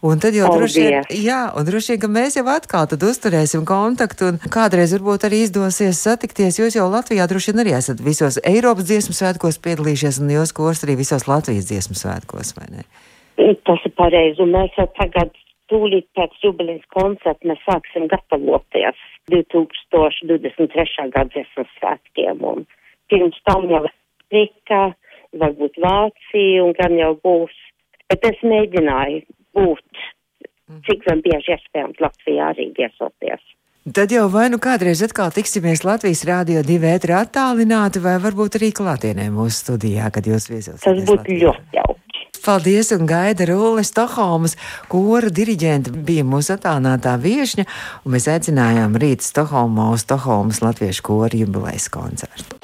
Un 0.00 0.16
tad 0.16 0.32
jau 0.32 0.48
droši 0.48 0.80
vien, 0.80 0.94
Paldies. 1.04 1.20
jā, 1.20 1.40
un 1.52 1.66
droši 1.68 1.92
vien, 1.92 2.00
ka 2.00 2.08
mēs 2.08 2.36
jau 2.38 2.44
atkal 2.48 2.86
tad 2.88 3.02
uzturēsim 3.04 3.66
kontaktu 3.68 4.30
un 4.30 4.38
kādreiz 4.48 4.94
varbūt 4.96 5.26
arī 5.28 5.42
izdosies 5.44 6.00
satikties. 6.00 6.56
Jūs 6.56 6.78
jau 6.78 6.86
Latvijā 6.88 7.26
droši 7.28 7.52
vien 7.52 7.60
arī 7.60 7.74
esat 7.76 8.00
visos 8.00 8.38
Eiropas 8.48 8.88
dziesmu 8.88 9.12
svētkos 9.12 9.60
piedalījušies 9.60 10.22
un 10.22 10.32
jūs 10.32 10.54
kurs 10.56 10.80
arī 10.86 10.96
visos 11.02 11.26
Latvijas 11.28 11.68
dziesmu 11.68 11.98
svētkos, 12.00 12.54
vai 12.56 12.68
ne? 12.72 12.86
Tas 13.68 13.84
ir 13.84 13.92
pareizi, 13.96 14.40
un 14.40 14.54
mēs 14.56 14.72
jau 14.80 14.86
tagad 14.96 15.36
tūlīt 15.68 16.08
pēc 16.16 16.32
jubilejas 16.44 16.86
koncerta 16.96 17.50
mēs 17.50 17.60
sāksim 17.68 18.08
gatavoties 18.08 19.02
2023. 19.28 21.10
gada 21.12 21.28
dziesmu 21.34 21.66
svētkiem, 21.76 22.40
un 22.40 22.64
pirms 23.12 23.36
tam 23.44 23.68
jau 23.68 23.84
Rika, 24.32 24.94
varbūt 25.36 25.76
Vācija, 25.82 26.64
un 26.64 26.72
gan 26.78 26.96
jau 26.96 27.12
būs, 27.20 27.52
bet 28.08 28.24
es 28.32 28.40
mēģināju 28.46 29.26
būt, 29.56 30.04
cik 30.86 31.08
vien 31.08 31.24
bieži 31.24 31.56
iespējams 31.56 32.02
Latvijā 32.02 32.52
arī 32.54 32.70
viesoties. 32.76 33.42
Tad 33.80 34.12
jau 34.12 34.26
vai 34.28 34.50
nu 34.52 34.58
kādreiz 34.60 35.00
atkal 35.00 35.32
tiksimies 35.32 35.86
Latvijas 35.88 36.20
Rādio 36.28 36.60
2 36.60 36.90
ētrā 36.98 37.22
attālināti, 37.24 38.02
vai 38.04 38.18
varbūt 38.20 38.58
arī 38.58 38.68
klātienē 38.76 39.30
mūsu 39.32 39.56
studijā, 39.64 40.10
kad 40.12 40.28
jūs 40.28 40.50
viesosieties. 40.52 40.84
Tas 40.84 41.08
būtu 41.08 41.38
ļoti 41.40 41.78
jauki. 41.78 42.26
Paldies, 42.44 42.90
un 42.96 43.08
gaida 43.08 43.44
Rūle 43.48 43.82
Stokholmas 43.84 44.54
kora 44.92 45.32
diriģenta 45.32 45.92
bija 45.92 46.26
mūsu 46.28 46.54
attālinātā 46.56 47.16
viešņa, 47.20 47.64
un 48.04 48.14
mēs 48.14 48.28
aicinājām 48.32 49.00
rīt 49.00 49.24
Stokholmā 49.24 49.90
uz 49.96 50.04
Stokholmas 50.04 50.60
latviešu 50.64 51.06
kora 51.08 51.40
jubilejas 51.40 51.88
koncertu. 51.92 52.60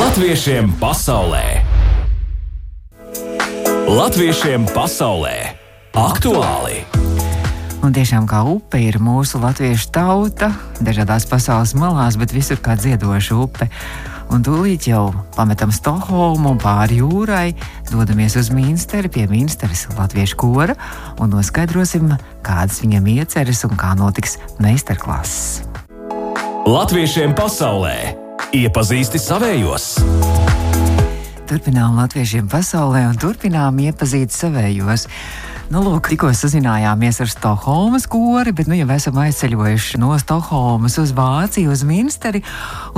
Latviešiem 0.00 0.76
pasaulē! 0.80 1.44
Latviešiem 3.88 4.68
pasaulē! 4.76 5.61
Aktuāli! 5.92 6.86
Un 7.84 7.92
tiešām 7.92 8.24
kā 8.24 8.38
upe 8.48 8.78
ir 8.80 8.96
mūsu 9.02 9.36
latviešu 9.42 9.90
tauta, 9.92 10.48
dažādās 10.80 11.26
pasaules 11.28 11.74
malās, 11.76 12.16
bet 12.16 12.32
visur 12.32 12.56
kā 12.64 12.78
dziedoša 12.80 13.36
upe. 13.36 13.68
Un 14.32 14.40
tūlīt 14.40 14.86
jau 14.88 15.10
pametam 15.36 15.68
Stokholmu 15.74 16.54
un 16.54 16.62
pāri 16.62 17.02
jūrai, 17.02 17.52
dodamies 17.90 18.38
uz 18.40 18.48
Mīnsteri 18.54 19.12
pie 19.12 19.26
Mīnsteres 19.28 19.84
latviešu 19.98 20.40
kora 20.40 20.78
un 21.20 21.34
noskaidrosim, 21.34 22.14
kādas 22.40 22.80
viņam 22.80 23.12
ieceras 23.12 23.60
un 23.68 23.76
kā 23.76 23.92
notiks 23.98 24.38
meistarklases. 24.64 25.66
Latviešiem 26.64 27.36
pasaulē! 27.36 28.16
Iepazīsti 28.56 29.20
savējos! 29.20 29.98
Turpinām 31.52 31.98
latviešiem 32.00 32.46
pasaulē 32.48 33.10
un 33.10 33.18
turpinām 33.20 33.76
iepazīt 33.84 34.32
savējos. 34.32 35.10
Nu, 35.72 35.80
lūk, 35.80 36.10
tikko 36.12 36.28
sazinājāmies 36.36 37.22
ar 37.24 37.30
Stokholmas 37.32 38.04
kori, 38.10 38.52
bet 38.52 38.66
nu 38.68 38.76
jau 38.76 38.84
esam 38.92 39.16
aizceļojuši 39.22 40.00
no 40.02 40.10
Stokholmas 40.20 40.98
uz 41.00 41.14
Vāciju, 41.16 41.70
uz 41.72 41.80
Minsteri, 41.88 42.42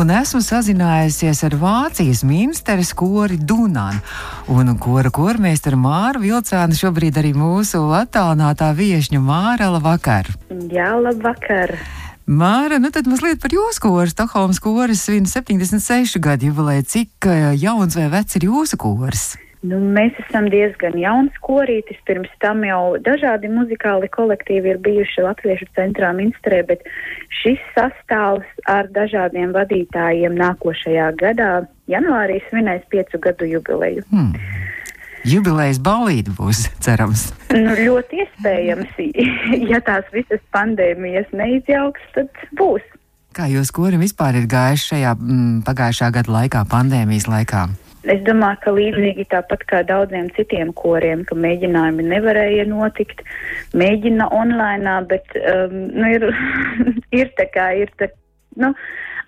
un 0.01 0.11
esmu 0.11 0.41
sazinājusies 0.43 1.45
ar 1.47 1.55
Vācijas 1.61 2.25
Minsteres 2.27 2.91
kori 2.99 3.39
Dunanu. 3.39 4.03
Un 4.51 4.73
kora 4.83 5.13
kormeistaru 5.15 5.79
Māru 5.79 6.25
Vilcānu 6.25 6.75
šobrīd 6.81 7.21
arī 7.23 7.31
mūsu 7.39 7.85
attālinātā 7.95 8.73
viešņu 8.75 9.23
Māra 9.23 9.71
Labvakar. 9.77 10.33
Jā, 10.51 10.97
labvakar! 10.99 11.77
Māra, 12.27 12.83
nu 12.83 12.91
tad 12.91 13.07
mazliet 13.07 13.39
par 13.39 13.55
jūsu 13.55 13.87
koru. 13.87 14.11
Stokholmas 14.11 14.59
koris 14.59 15.07
svin 15.07 15.31
76 15.31 16.19
gadu 16.19 16.51
jubileju. 16.51 16.91
Cik 16.91 17.31
eh, 17.31 17.49
jauns 17.55 17.95
vai 17.95 18.11
vecs 18.19 18.41
ir 18.41 18.51
jūsu 18.51 18.83
koris? 18.83 19.29
Nu, 19.65 19.79
mēs 19.81 20.17
esam 20.21 20.51
diezgan 20.53 20.97
jauns 21.01 21.37
korītis. 21.45 21.97
Pirms 22.05 22.29
tam 22.45 22.61
jau 22.67 22.99
dažādi 23.01 23.49
muzikāli 23.49 24.11
kolektīvi 24.13 24.75
ir 24.75 24.81
bijuši 24.85 25.25
Latviešu 25.25 25.71
centrā 25.79 26.11
Minstrē, 26.17 26.61
bet 26.69 26.85
šis 27.33 27.63
sastāvs 27.73 28.51
ar 28.69 28.91
dažādiem 28.93 29.55
vadītājiem 29.57 30.37
nākošajā 30.37 31.07
gadā 31.23 31.53
janvārī 31.89 32.43
svinēs 32.51 32.85
piecu 32.93 33.21
gadu 33.25 33.49
jubileju. 33.49 34.05
Hmm. 34.13 34.35
Jubilejas 35.25 35.81
balīti 35.81 36.35
būs, 36.37 36.67
cerams. 36.85 37.31
Nu, 37.55 37.73
ļoti 37.79 38.21
iespējams, 38.27 38.99
ja 39.73 39.81
tās 39.87 40.11
visas 40.13 40.45
pandēmijas 40.53 41.33
neizjauks, 41.33 42.05
tad 42.19 42.45
būs. 42.61 42.85
Kā 43.35 43.49
jūs 43.51 43.73
korim 43.75 44.05
vispār 44.05 44.37
ir 44.39 44.45
gājuši 44.47 44.91
šajā 44.93 45.17
mm, 45.17 45.57
pagājušā 45.67 46.13
gada 46.15 46.37
laikā, 46.37 46.67
pandēmijas 46.71 47.27
laikā? 47.33 47.65
Es 48.05 48.21
domāju, 48.27 48.59
ka 48.61 48.73
līdzīgi 48.77 49.25
tāpat 49.33 49.63
kā 49.71 49.81
daudziem 49.89 50.27
citiem 50.37 50.75
koriem, 50.77 51.23
ka 51.25 51.37
mēģinājumi 51.41 52.05
nevarēja 52.11 52.67
notikt, 52.69 53.23
mēģina 53.73 54.29
online, 54.29 54.99
bet 55.09 55.25
um, 55.41 55.79
nu, 55.95 56.11
ir, 56.13 56.27
ir 57.21 57.33
tā 57.39 57.49
kā 57.55 57.71
ir 57.81 57.93
tā 58.01 58.11
nu, 58.61 58.75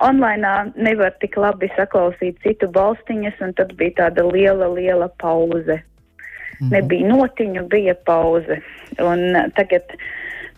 online 0.05 0.73
nevar 0.77 1.15
tik 1.23 1.39
labi 1.41 1.71
saklausīt 1.77 2.39
citu 2.45 2.69
balstiņas, 2.73 3.41
un 3.41 3.57
tad 3.57 3.73
bija 3.81 3.97
tāda 4.03 4.27
liela, 4.29 4.69
liela 4.69 5.09
pauze. 5.23 5.81
Mm 5.81 6.67
-hmm. 6.67 6.71
Nebija 6.71 7.09
notiņu, 7.09 7.67
bija 7.69 7.95
pauze. 7.95 8.61
Un 8.99 9.51
tagad 9.57 9.83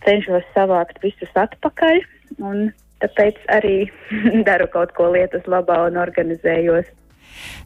cenšos 0.05 0.43
savākt 0.55 1.01
visus 1.03 1.31
atpakaļ, 1.35 2.03
un 2.39 2.71
tāpēc 2.99 3.35
arī 3.47 3.89
daru 4.47 4.67
kaut 4.67 4.91
ko 4.91 5.11
lietas 5.11 5.43
labā 5.43 5.87
un 5.87 5.97
organizējos. 5.97 6.85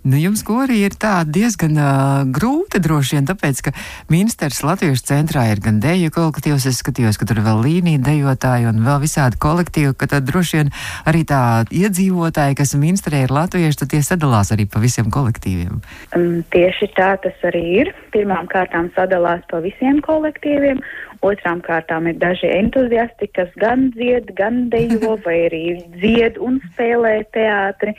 Nu, 0.03 0.17
jums 0.19 0.43
korī 0.43 0.81
ir 0.83 0.97
tā 0.99 1.21
diezgan 1.23 1.77
uh, 1.79 2.23
grūti 2.27 2.81
droši 2.83 3.17
vien, 3.17 3.27
tāpēc, 3.29 3.61
ka 3.63 3.71
ministrs 4.11 4.63
Latviešu 4.65 5.05
centrā 5.07 5.45
ir 5.51 5.61
gan 5.63 5.79
deju 5.83 6.11
kolektīvs, 6.11 6.67
es 6.67 6.81
skatījos, 6.83 7.19
ka 7.19 7.27
tur 7.29 7.39
ir 7.39 7.45
vēl 7.45 7.61
līnija 7.63 8.01
dejotāji 8.03 8.67
un 8.71 8.81
vēl 8.83 8.99
visādi 9.05 9.39
kolektīvi, 9.39 9.93
ka 9.95 10.09
tad 10.11 10.27
droši 10.27 10.59
vien 10.59 10.73
arī 11.09 11.23
tā 11.29 11.41
iedzīvotāji, 11.71 12.57
kas 12.59 12.75
ministrē 12.79 13.23
ir 13.23 13.33
latvieši, 13.33 13.79
tad 13.83 13.93
tie 13.93 14.01
sadalās 14.03 14.51
arī 14.55 14.67
pa 14.67 14.81
visiem 14.83 15.07
kolektīviem. 15.13 15.79
Um, 16.17 16.41
tieši 16.53 16.91
tā 16.97 17.13
tas 17.23 17.47
arī 17.47 17.63
ir. 17.83 17.93
Pirmām 18.13 18.49
kārtām 18.51 18.91
sadalās 18.97 19.43
pa 19.51 19.61
visiem 19.63 20.01
kolektīviem, 20.05 20.81
otrām 21.23 21.63
kārtām 21.63 22.09
ir 22.11 22.19
daži 22.21 22.51
entuziasti, 22.51 23.31
kas 23.35 23.51
gan 23.61 23.89
dzied, 23.95 24.33
gan 24.37 24.67
dejo, 24.73 25.15
vai 25.25 25.37
arī 25.47 25.63
dzied 25.95 26.41
un 26.43 26.59
spēlē 26.73 27.21
teātri. 27.35 27.95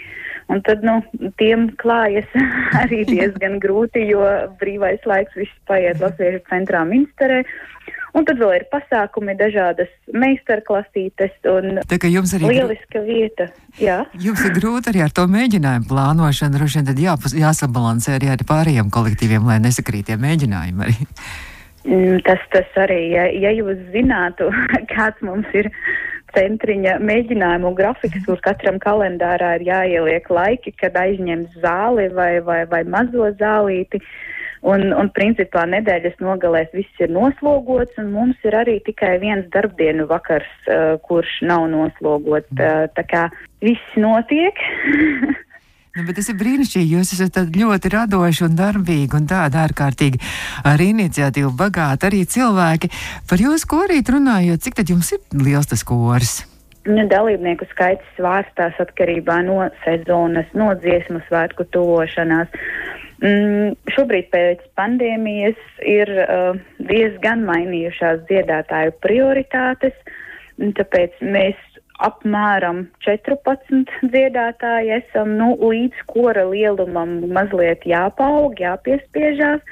Un 0.52 0.60
tad, 0.64 0.82
nu, 0.84 0.98
tiem 1.40 1.70
klājas 1.80 2.28
arī 2.82 3.04
diezgan 3.08 3.60
grūti, 3.62 4.04
jo 4.10 4.24
brīvais 4.60 5.04
laiks 5.08 5.36
viss 5.38 5.62
paiet 5.68 6.02
Latviešu 6.04 6.44
centrā 6.50 6.84
Minsterē. 6.88 7.44
Un 8.14 8.22
tad 8.22 8.38
vēl 8.38 8.52
ir 8.60 8.64
pasākumi, 8.70 9.34
dažādas 9.34 9.88
meistarklasītes 10.14 11.34
un 11.50 11.80
Tā 11.90 11.98
jums 12.06 12.30
arī 12.36 12.52
lieliska 12.52 13.02
vieta. 13.02 13.48
Jā. 13.82 14.04
Jums 14.22 14.44
ir 14.46 14.54
grūti 14.54 14.92
arī 14.92 15.02
ar 15.02 15.14
to 15.16 15.24
mēģinājumu 15.32 15.88
plānošanu, 15.90 16.54
droši 16.54 16.78
vien 16.78 16.86
tad 16.92 17.02
jā, 17.02 17.16
jāsabalansē 17.42 18.14
arī 18.20 18.30
ar 18.36 18.46
pārējiem 18.46 18.92
kolektīviem, 18.94 19.50
lai 19.50 19.58
nesakrīt 19.64 20.12
tie 20.12 20.20
mēģinājumi 20.22 20.86
arī. 20.86 21.08
Mm, 21.84 22.22
tas, 22.24 22.46
tas 22.54 22.78
arī, 22.80 23.00
ja, 23.16 23.26
ja 23.34 23.50
jūs 23.58 23.82
zinātu, 23.92 24.46
kāds 24.94 25.18
mums 25.26 25.50
ir 25.58 25.72
centriņa 26.35 26.99
mēģinājumu 27.05 27.73
grafiks, 27.79 28.25
kur 28.26 28.41
katram 28.45 28.79
kalendārā 28.83 29.55
ir 29.59 29.67
jāieliek 29.69 30.31
laiki, 30.31 30.75
kad 30.81 30.97
aizņems 30.99 31.59
zāli 31.62 32.09
vai, 32.14 32.38
vai, 32.45 32.62
vai 32.71 32.85
mazo 32.85 33.31
zālīti. 33.41 34.03
Un, 34.64 34.95
un 34.97 35.11
principā 35.12 35.67
nedēļas 35.69 36.17
nogalēs 36.25 36.71
viss 36.73 37.00
ir 37.05 37.11
noslogots, 37.12 37.99
un 38.00 38.14
mums 38.14 38.47
ir 38.49 38.57
arī 38.57 38.79
tikai 38.87 39.19
viens 39.21 39.45
darbdienu 39.53 40.07
vakars, 40.09 40.49
uh, 40.73 40.95
kurš 41.05 41.43
nav 41.45 41.67
noslogots. 41.73 42.49
Uh, 42.57 42.87
tā 42.97 43.05
kā 43.11 43.26
viss 43.61 43.99
notiek. 44.00 44.57
Nu, 45.94 46.02
bet 46.02 46.16
tas 46.18 46.26
ir 46.26 46.34
brīnišķīgi. 46.40 46.96
Jūs 46.96 47.12
esat 47.14 47.36
ļoti 47.54 47.90
radoši 47.92 48.48
un 48.48 48.56
darbīgi 48.58 49.14
un 49.14 49.28
tādi 49.30 49.60
ārkārtīgi 49.62 50.18
ar 50.66 50.80
iniciatīvu 50.82 51.52
bagāti 51.54 52.08
arī 52.08 52.24
cilvēki. 52.26 52.90
Par 53.30 53.38
jūsu 53.38 53.68
korītu 53.70 54.16
runājot, 54.16 54.64
cik 54.64 54.80
tad 54.80 54.90
jums 54.90 55.12
ir 55.14 55.22
liels 55.38 55.70
tas 55.70 55.84
kors? 55.86 56.40
Nu, 56.90 57.04
dalībnieku 57.08 57.68
skaits 57.70 58.10
svārstās 58.16 58.74
atkarībā 58.82 59.38
no 59.46 59.60
sezonas, 59.84 60.50
no 60.58 60.72
dziesmu 60.82 61.22
svētku 61.28 61.68
tuvošanās. 61.70 62.50
Mm, 63.22 63.78
šobrīd 63.94 64.32
pēc 64.34 64.66
pandēmijas 64.74 65.62
ir 65.86 66.10
uh, 66.24 66.58
diezgan 66.90 67.46
mainījušās 67.46 68.26
dziedātāju 68.26 68.96
prioritātes, 69.06 69.94
tāpēc 70.58 71.22
mēs 71.22 71.62
apmēram 72.02 72.84
14 73.04 73.90
dziedātāji 74.10 74.94
esam, 74.98 75.36
nu, 75.38 75.54
līdz 75.60 76.06
kora 76.10 76.44
lielumam 76.48 77.20
mazliet 77.35 77.85
jāpaug, 77.87 78.59
jāpiespiežās, 78.61 79.62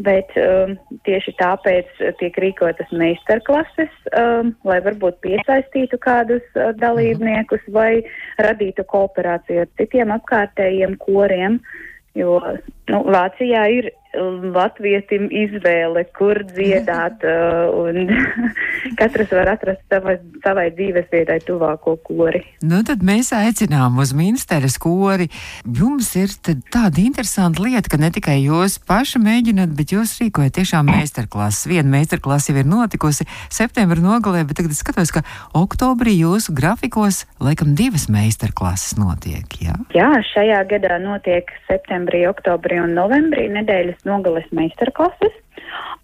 bet 0.00 0.32
um, 0.40 0.76
tieši 1.04 1.34
tāpēc 1.40 2.00
tiek 2.20 2.38
rīkotas 2.40 2.92
meistarklases, 2.96 3.92
um, 4.16 4.54
lai 4.64 4.78
varbūt 4.84 5.18
piesaistītu 5.26 5.98
kādus 6.00 6.44
uh, 6.54 6.70
dalībniekus 6.78 7.66
vai 7.74 8.00
radītu 8.40 8.86
kooperāciju 8.88 9.66
ar 9.66 9.72
citiem 9.80 10.14
apkārtējiem 10.16 10.96
koriem, 11.02 11.58
jo, 12.16 12.38
nu, 12.90 13.02
Vācijā 13.10 13.66
ir 13.74 13.90
latvietim 14.14 15.28
izvēle, 15.30 16.04
kur 16.16 16.42
dziedāt, 16.48 17.22
uh, 17.30 17.70
un 17.70 18.10
katrs 19.00 19.30
var 19.34 19.52
atrast 19.54 19.82
savai, 19.92 20.16
savai 20.44 20.68
dzīves 20.74 21.10
vietai 21.12 21.38
tuvāko 21.46 21.96
kori. 22.06 22.42
Nu, 22.66 22.82
tad 22.86 23.04
mēs 23.06 23.32
aicinām 23.36 24.00
uz 24.02 24.12
Minsteres 24.16 24.78
kori. 24.82 25.30
Jums 25.64 26.10
ir 26.18 26.34
tāda 26.44 27.02
interesanta 27.02 27.62
lieta, 27.62 27.90
ka 27.92 28.00
ne 28.00 28.10
tikai 28.14 28.40
jūs 28.42 28.80
paši 28.88 29.22
mēģināt, 29.22 29.74
bet 29.78 29.94
jūs 29.94 30.16
rīkojat 30.20 30.58
tiešām 30.58 30.90
meistarklases. 30.90 31.68
Viena 31.70 31.88
meistarklase 31.94 32.52
jau 32.52 32.60
ir 32.60 32.68
notikusi 32.68 33.28
septembra 33.52 34.02
nogalē, 34.02 34.42
bet 34.48 34.58
tagad 34.60 34.74
es 34.74 34.82
skatos, 34.82 35.14
ka 35.14 35.22
oktobrī 35.56 36.16
jūsu 36.18 36.54
grafikos 36.56 37.24
laikam 37.42 37.76
divas 37.78 38.08
meistarklases 38.12 38.98
notiek. 38.98 39.46
Jā, 39.62 39.76
jā 39.94 40.10
šajā 40.32 40.64
gadā 40.70 40.98
notiek 41.02 41.50
septembrī, 41.68 42.24
oktobrī 42.30 42.80
un 42.82 42.94
novembrī 42.98 43.46
nedēļas 43.54 43.99
nogales 44.08 44.48
meistarklases. 44.54 45.36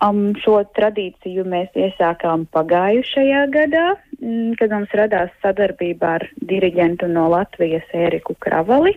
Um, 0.04 0.34
šo 0.42 0.60
tradīciju 0.76 1.46
mēs 1.48 1.72
iesākām 1.78 2.44
pagājušajā 2.52 3.46
gadā, 3.54 3.86
mm, 4.20 4.52
kad 4.60 4.74
mums 4.74 4.92
radās 4.98 5.32
sadarbība 5.44 6.16
ar 6.18 6.26
diriģentu 6.50 7.08
no 7.08 7.26
Latvijas 7.32 7.86
Ēriku 7.96 8.36
Kravali. 8.44 8.96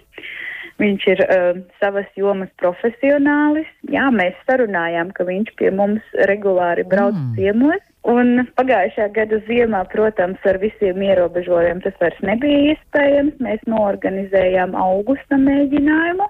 Viņš 0.79 1.05
ir 1.11 1.21
uh, 1.25 1.59
savas 1.79 2.07
jomas 2.19 2.51
profesionālis. 2.59 3.67
Jā, 3.91 4.07
mēs 4.15 4.35
sarunājām, 4.47 5.11
ka 5.15 5.27
viņš 5.27 5.55
pie 5.59 5.71
mums 5.75 6.03
regulāri 6.29 6.85
brauc 6.87 7.15
mm. 7.15 7.33
ciemos. 7.35 7.85
Un 8.07 8.45
pagājušā 8.55 9.09
gada 9.15 9.41
ziemā, 9.47 9.83
protams, 9.91 10.39
ar 10.47 10.59
visiem 10.61 11.01
ierobežojumiem 11.03 11.81
tas 11.83 11.97
vairs 11.99 12.21
nebija 12.23 12.73
iespējams. 12.73 13.35
Mēs 13.43 13.65
noorganizējām 13.67 14.77
augusta 14.79 15.39
mēģinājumu. 15.39 16.29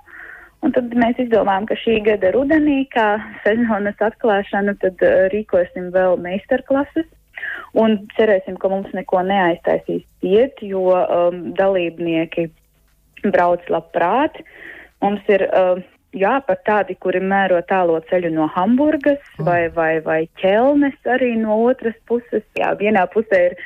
Un 0.66 0.74
tad 0.76 0.92
mēs 1.00 1.20
izdomājām, 1.24 1.70
ka 1.70 1.78
šī 1.80 2.00
gada 2.04 2.34
rudenī, 2.36 2.82
kā 2.92 3.14
sezonas 3.46 4.02
atklāšanu, 4.04 4.76
tad 4.82 5.00
uh, 5.06 5.28
rīkosim 5.34 5.92
vēl 5.96 6.20
meistarklases. 6.24 7.08
Un 7.80 7.96
cerēsim, 8.18 8.58
ka 8.60 8.72
mums 8.72 8.90
neko 8.98 9.22
neaiztaisīs 9.24 10.04
iet, 10.26 10.60
jo 10.66 10.90
um, 11.00 11.46
dalībnieki 11.56 12.50
brauc 13.30 13.64
labprāt. 13.72 14.42
Mums 15.04 15.24
ir 15.32 15.46
uh, 15.48 15.80
jā, 16.16 16.36
pat 16.46 16.64
tādi, 16.68 16.96
kuri 17.00 17.22
mēro 17.24 17.60
tālo 17.70 18.00
ceļu 18.10 18.32
no 18.34 18.48
Hamburgas 18.56 19.20
mm. 19.38 19.46
vai, 19.48 19.62
vai, 19.76 19.92
vai 20.06 20.20
ķelnes 20.42 20.98
arī 21.16 21.36
no 21.40 21.60
otras 21.68 21.98
puses. 22.10 22.44
Jā, 22.58 22.74
vienā 22.80 23.06
pusē 23.14 23.50
ir 23.50 23.58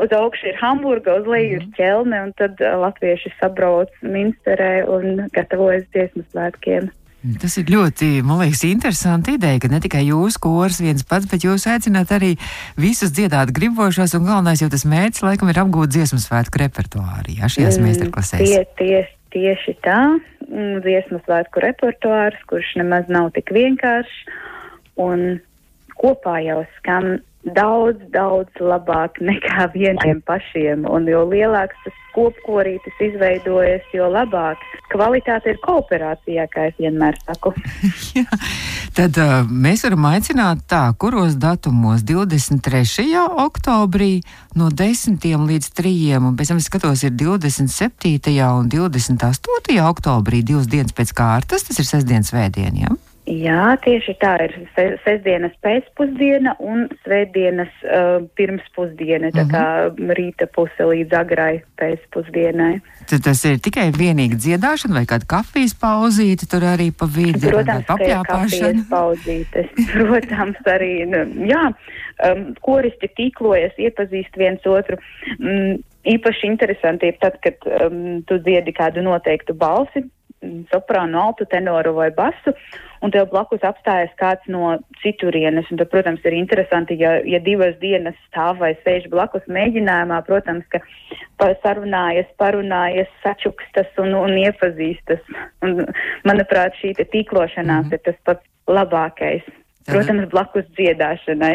uz 0.00 0.16
augšu 0.16 0.48
ir 0.52 0.58
Hamburga, 0.60 1.18
uz 1.20 1.28
leju 1.28 1.58
ir 1.58 1.66
mhm. 1.66 1.76
ķelne, 1.76 2.24
un 2.28 2.34
tad 2.38 2.60
uh, 2.64 2.78
latvieši 2.86 3.34
sabrauc 3.40 3.92
Minsterē 4.02 4.74
un 4.88 5.26
gatavojas 5.36 5.86
dziesmu 5.92 6.24
svētkiem. 6.30 6.90
Tas 7.38 7.54
ir 7.60 7.68
ļoti, 7.70 8.06
man 8.26 8.40
liekas, 8.40 8.64
interesanti 8.66 9.36
ideja, 9.36 9.60
ka 9.62 9.68
ne 9.70 9.78
tikai 9.82 10.00
jūs 10.08 10.40
kors 10.42 10.80
viens 10.82 11.04
pats, 11.06 11.28
bet 11.30 11.44
jūs 11.46 11.68
aicināt 11.70 12.10
arī 12.10 12.32
visus 12.74 13.12
dziedāt 13.14 13.52
gribošos, 13.54 14.16
un 14.18 14.26
galvenais 14.26 14.58
jau 14.58 14.66
tas 14.72 14.82
mērķis, 14.90 15.22
laikam, 15.22 15.52
ir 15.52 15.60
apgūt 15.62 15.92
dziesmu 15.94 16.18
svētku 16.18 16.58
repertuāru, 16.64 17.36
jā, 17.38 17.46
šajās 17.46 17.78
mm, 17.78 17.86
meistarklasēs. 17.86 18.42
Tie, 18.42 18.64
tie, 18.80 19.04
tieši 19.36 19.76
tā, 19.86 20.00
mm, 20.48 20.82
dziesmu 20.82 21.22
svētku 21.22 21.62
repertuārs, 21.62 22.42
kurš 22.50 22.74
nemaz 22.82 23.06
nav 23.06 23.30
tik 23.38 23.54
vienkāršs, 23.54 24.34
un 25.06 25.38
kopā 26.02 26.40
jau 26.42 26.64
skan 26.80 27.20
daudz, 27.44 27.98
daudz 28.14 28.62
labāk 28.62 29.18
nekā 29.20 29.68
vieniem 29.74 30.22
pašiem. 30.26 30.86
Un 30.86 31.08
jo 31.10 31.24
lielāks 31.28 31.76
tas 31.84 31.98
kopkorītis 32.12 32.98
izveidojas, 33.00 33.84
jo 33.94 34.08
labāk. 34.12 34.60
Kvalitāte 34.92 35.54
ir 35.54 35.60
kooperācijā, 35.64 36.44
kā 36.52 36.66
es 36.68 36.76
vienmēr 36.80 37.16
saku. 37.24 37.54
Jā, 38.18 38.26
tad 38.96 39.16
uh, 39.20 39.38
mēs 39.48 39.86
varam 39.86 40.08
aicināt 40.10 40.66
tā, 40.70 40.84
kuros 41.00 41.38
datumos 41.40 42.04
23. 42.08 43.08
oktobrī 43.46 44.12
no 44.60 44.68
10. 44.68 45.16
līdz 45.22 45.70
3. 45.78 45.94
un 46.20 46.36
pēc 46.36 46.52
tam 46.52 46.60
es 46.60 46.68
skatos 46.68 47.06
ir 47.08 47.16
27. 47.16 48.20
un 48.50 48.68
28. 48.68 49.80
oktobrī 49.88 50.42
divas 50.44 50.68
dienas 50.68 50.92
pēc 50.96 51.16
kārtas, 51.16 51.64
tas 51.68 51.80
ir 51.80 51.88
sestdienas 51.88 52.34
vēdieniem. 52.36 52.92
Ja? 52.92 53.11
Jā, 53.22 53.76
tieši 53.78 54.16
tā 54.18 54.32
ir 54.42 54.54
sestdienas 55.04 55.52
pēcpusdiena 55.62 56.56
un 56.58 56.88
svētdienas 57.04 57.70
uh, 57.86 58.24
pirmspusdiena, 58.34 59.30
tā 59.30 59.44
kā 59.46 59.62
uh 59.62 59.92
mhm. 59.92 60.08
-huh. 60.10 60.16
rīta 60.18 60.48
puse 60.50 60.82
līdz 60.82 61.14
agrai 61.20 61.62
pēcpusdienai. 61.78 62.80
Tad 63.06 63.22
tas 63.22 63.44
ir 63.44 63.60
tikai 63.62 63.92
vienīgi 63.94 64.34
dziedāšana 64.34 64.98
vai 64.98 65.06
kāda 65.06 65.28
kafijas 65.36 65.74
pauzīte 65.78 66.50
tur 66.50 66.66
arī 66.66 66.90
pa 66.90 67.06
vidu? 67.06 67.46
Protams, 67.46 67.86
kafijas 67.86 68.82
pauzītes. 68.90 69.70
Protams, 69.94 70.58
arī, 70.66 71.06
nu, 71.06 71.46
jā, 71.46 71.70
um, 72.26 72.54
koristi 72.60 73.06
tīklojas, 73.06 73.78
iepazīst 73.78 74.34
viens 74.36 74.66
otru. 74.66 74.98
Mm, 75.38 75.78
īpaši 76.04 76.46
interesanti 76.46 77.06
ir 77.06 77.22
tad, 77.22 77.38
kad 77.38 77.54
um, 77.86 78.22
tu 78.26 78.38
dziedi 78.38 78.74
kādu 78.74 79.02
noteiktu 79.02 79.54
balsi, 79.54 80.08
soprānu, 80.72 81.20
altu, 81.22 81.46
tenoru 81.46 81.94
vai 81.94 82.10
basu, 82.10 82.54
un 83.02 83.12
tev 83.14 83.28
blakus 83.32 83.64
apstājas 83.66 84.12
kāds 84.20 84.46
no 84.50 84.76
citurienes. 85.02 85.68
Un 85.70 85.80
tad, 85.80 85.90
protams, 85.92 86.22
ir 86.28 86.36
interesanti, 86.38 86.96
ja, 87.00 87.16
ja 87.26 87.40
divas 87.42 87.74
dienas 87.82 88.18
stāv 88.28 88.60
vai 88.62 88.72
sēž 88.82 89.08
blakus 89.12 89.46
mēģinājumā, 89.52 90.22
protams, 90.28 90.66
ka 90.72 90.82
sarunājas, 91.64 92.30
parunājas, 92.38 93.10
sačukstas 93.24 93.90
un, 94.02 94.14
un 94.18 94.38
iepazīstas. 94.44 95.24
Un, 95.66 95.84
manuprāt, 96.28 96.78
šī 96.80 96.94
tīklošanās 97.02 97.88
mm 97.88 97.90
-hmm. 97.90 97.98
ir 97.98 98.06
tas 98.06 98.18
pats 98.24 98.46
labākais. 98.70 99.42
Protams, 99.88 100.28
blakus 100.30 100.66
dziedāšanai. 100.76 101.52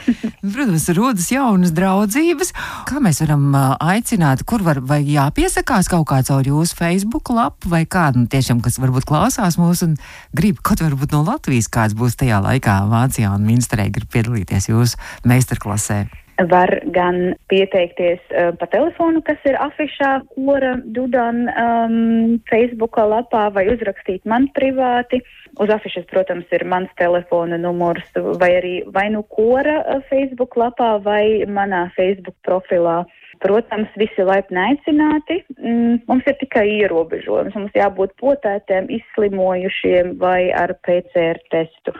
Protams, 0.54 0.88
rodas 0.96 1.30
jaunas 1.30 1.72
draudzības. 1.76 2.52
Kā 2.88 3.02
mēs 3.04 3.22
varam 3.22 3.52
aicināt, 3.54 4.42
kur 4.48 4.64
var 4.66 4.82
vai 4.82 5.00
jāpiesakās 5.06 5.90
kaut 5.92 6.08
kā 6.10 6.20
caur 6.26 6.46
jūsu 6.46 6.78
Facebook 6.78 7.30
lapu 7.34 7.70
vai 7.72 7.84
kādu 7.86 8.24
nu, 8.24 8.30
tiešām, 8.30 8.62
kas 8.64 8.80
varbūt 8.82 9.08
klausās 9.08 9.60
mūs 9.60 9.84
un 9.86 9.98
grib 10.36 10.62
kaut 10.66 10.82
varbūt 10.84 11.14
no 11.14 11.24
Latvijas 11.26 11.70
kāds 11.72 11.96
būs 11.98 12.18
tajā 12.18 12.42
laikā 12.44 12.80
Vācijā 12.90 13.34
un 13.34 13.46
Minsterē 13.46 13.90
grib 13.94 14.10
piedalīties 14.14 14.72
jūsu 14.72 14.98
meistarklasē 15.28 16.06
var 16.46 16.70
gan 16.94 17.34
pieteikties 17.50 18.20
uh, 18.30 18.52
pa 18.58 18.68
telefonu, 18.70 19.22
kas 19.26 19.42
ir 19.48 19.58
afišā 19.58 20.10
Kora 20.34 20.76
Dudan 20.84 21.48
um, 21.50 22.38
Facebooka 22.50 23.02
lapā, 23.08 23.48
vai 23.54 23.66
uzrakstīt 23.72 24.22
man 24.28 24.46
privāti. 24.54 25.22
Uz 25.58 25.70
afišas, 25.74 26.06
protams, 26.10 26.46
ir 26.54 26.62
mans 26.70 26.90
telefona 27.00 27.58
numurs, 27.58 28.06
vai 28.38 28.50
arī 28.60 28.74
vai 28.94 29.08
nu 29.10 29.24
Kora 29.26 29.80
uh, 29.80 30.02
Facebook 30.10 30.54
lapā, 30.60 30.92
vai 31.02 31.46
manā 31.50 31.88
Facebook 31.96 32.36
profilā. 32.46 33.00
Protams, 33.42 33.90
visi 33.98 34.24
laipni 34.26 34.58
aicināti. 34.58 35.40
Mm, 35.58 36.00
mums 36.10 36.26
ir 36.30 36.38
tikai 36.40 36.64
ierobežojums. 36.80 37.54
Mums 37.54 37.76
jābūt 37.78 38.16
potētiem, 38.22 38.88
izslimojušiem 38.98 40.16
vai 40.22 40.50
ar 40.54 40.74
PCR 40.86 41.38
testu. 41.52 41.94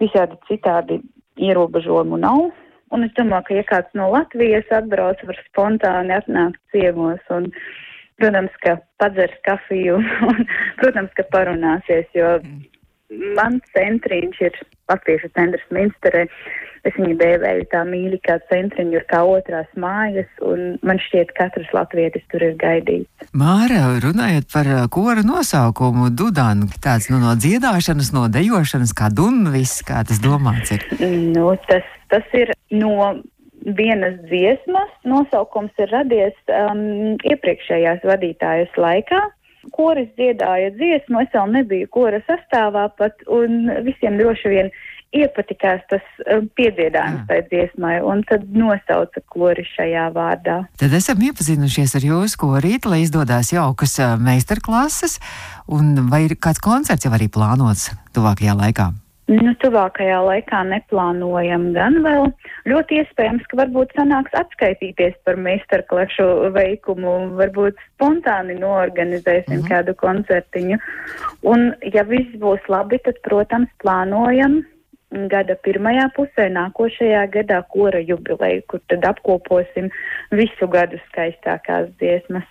Visādi 0.00 0.36
citādi 0.50 1.00
ierobežojumu 1.40 2.20
nav. 2.20 2.50
Un 2.92 3.06
es 3.06 3.14
domāju, 3.16 3.46
ka 3.48 3.56
ja 3.56 3.64
kāds 3.68 3.96
no 3.96 4.10
Latvijas 4.12 4.68
atbrauc, 4.74 5.20
var 5.28 5.38
spontāni 5.46 6.12
atnākt 6.12 6.60
ciemos 6.74 7.32
un, 7.32 7.48
protams, 8.20 8.52
ka 8.64 8.76
padzers 9.00 9.38
kafiju 9.48 9.96
un, 10.28 10.44
protams, 10.80 11.12
ka 11.16 11.24
parunāsies, 11.32 12.08
jo 12.16 12.34
mans 13.36 13.64
centriņš 13.76 14.44
ir 14.48 14.60
Latviešu 14.90 15.30
centrs 15.36 15.64
Minsterē. 15.72 16.26
Es 16.82 16.96
viņu 16.98 17.14
dēvēju 17.20 17.66
tā 17.70 17.84
mīļi 17.86 18.18
kā 18.26 18.40
centriņu, 18.48 18.96
ir 18.98 19.04
kā 19.06 19.20
otrās 19.22 19.68
mājas, 19.78 20.26
un 20.42 20.80
man 20.82 20.98
šķiet, 20.98 21.30
katrs 21.36 21.70
latvietis 21.70 22.24
tur 22.32 22.42
ir 22.42 22.56
gaidīts. 22.58 23.28
Māra, 23.38 23.84
runājot 24.02 24.48
par 24.50 24.66
uh, 24.66 24.80
kora 24.90 25.22
nosaukumu, 25.22 26.10
Dudan, 26.10 26.64
tāds 26.82 27.06
nu, 27.12 27.20
no 27.22 27.36
dziedāšanas, 27.38 28.10
no 28.16 28.26
dejošanas, 28.34 28.96
kā 28.98 29.12
dunvis, 29.14 29.76
kā 29.86 30.02
tas 30.08 30.18
domāts 30.24 30.74
ir? 30.74 30.82
Nu, 31.36 31.52
tas, 31.70 31.86
tas 32.10 32.34
ir 32.34 32.50
no 32.74 33.14
vienas 33.62 34.18
dziesmas. 34.26 34.90
Nosaukums 35.06 35.78
ir 35.78 35.94
radies 35.94 36.34
um, 36.50 37.14
iepriekšējās 37.30 38.02
vadītājas 38.10 38.74
laikā. 38.74 39.22
Koris 39.70 40.10
dziedāja 40.18 40.72
dziesmu, 40.74 41.22
es 41.22 41.30
vēl 41.34 41.52
nebiju 41.58 41.90
kora 41.94 42.22
sastāvā 42.26 42.88
pat, 42.98 43.22
un 43.30 43.70
visiem 43.86 44.18
droši 44.18 44.50
vien 44.52 44.72
iepatikās 45.12 45.82
tas 45.90 46.04
um, 46.24 46.48
piedziedājums 46.56 47.26
tai 47.28 47.42
dziesmai, 47.50 47.98
un 48.06 48.24
tad 48.28 48.46
nosauca 48.56 49.22
kori 49.32 49.64
šajā 49.74 50.08
vārdā. 50.16 50.62
Tad 50.80 50.96
esam 50.96 51.20
iepazinušies 51.28 51.94
ar 51.98 52.08
jūsu 52.08 52.40
korīti, 52.40 52.88
lai 52.88 53.02
izdodās 53.04 53.52
jaukas 53.52 53.98
uh, 54.00 54.16
meistarklases, 54.20 55.18
un 55.68 56.08
vai 56.12 56.24
ir 56.30 56.38
kāds 56.40 56.64
koncerts 56.64 57.06
jau 57.06 57.12
arī 57.12 57.28
plānots 57.32 57.90
tuvākajā 58.16 58.56
laikā? 58.64 58.92
Nu, 59.32 59.52
tuvākajā 59.62 60.18
laikā 60.26 60.60
neplānojam 60.68 61.68
gan 61.76 62.00
vēl. 62.04 62.26
Ļoti 62.68 62.98
iespējams, 63.00 63.46
ka 63.48 63.60
varbūt 63.62 63.94
sanāks 63.96 64.34
atskaitīties 64.36 65.14
par 65.26 65.38
meistarklašu 65.40 66.26
veikumu, 66.56 67.14
varbūt 67.38 67.80
spontāni 67.86 68.58
noorganizēsim 68.60 69.54
mm 69.54 69.62
-hmm. 69.62 69.70
kādu 69.70 69.94
koncertiņu. 70.02 70.78
Un, 71.54 71.70
ja 71.94 72.04
viss 72.04 72.36
būs 72.44 72.68
labi, 72.68 72.98
tad, 73.06 73.22
protams, 73.28 73.70
plānojam 73.84 74.60
gada 75.32 75.56
pirmajā 75.64 76.08
pusē 76.16 76.48
nākošajā 76.52 77.26
gadā 77.36 77.62
kora 77.72 78.00
jubileju, 78.00 78.62
kur 78.68 78.80
tad 78.88 79.04
apkoposim 79.04 79.90
visu 80.30 80.68
gadu 80.68 81.00
skaistākās 81.08 81.88
dziesmas. 82.00 82.44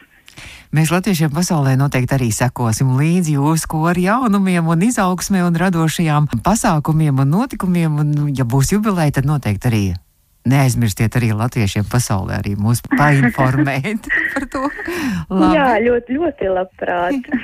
Mēs 0.71 0.91
latviešiem 0.93 1.33
pasaulē 1.35 1.73
noteikti 1.79 2.15
arī 2.15 2.29
sekosim 2.35 2.93
līdzi 2.99 3.35
jūsu 3.35 3.67
kori 3.71 4.05
jaunumiem 4.07 4.69
un 4.71 4.85
izaugsmē 4.87 5.43
un 5.43 5.57
radošajām 5.59 6.29
pasākumiem 6.45 7.19
un 7.25 7.35
notikumiem, 7.35 7.99
un 7.99 8.31
ja 8.35 8.47
būs 8.47 8.71
jubileja, 8.75 9.19
tad 9.19 9.27
noteikti 9.27 9.71
arī 9.71 9.83
neaizmirstiet 10.47 11.15
arī 11.19 11.31
latviešiem 11.37 11.85
pasaulē 11.91 12.39
arī 12.39 12.55
mūs 12.59 12.81
painformēt 12.99 14.07
par 14.33 14.47
to. 14.53 14.63
Labi. 15.29 15.53
Jā, 15.57 15.67
ļoti, 15.85 16.17
ļoti 16.17 16.51
labprāt. 16.55 17.31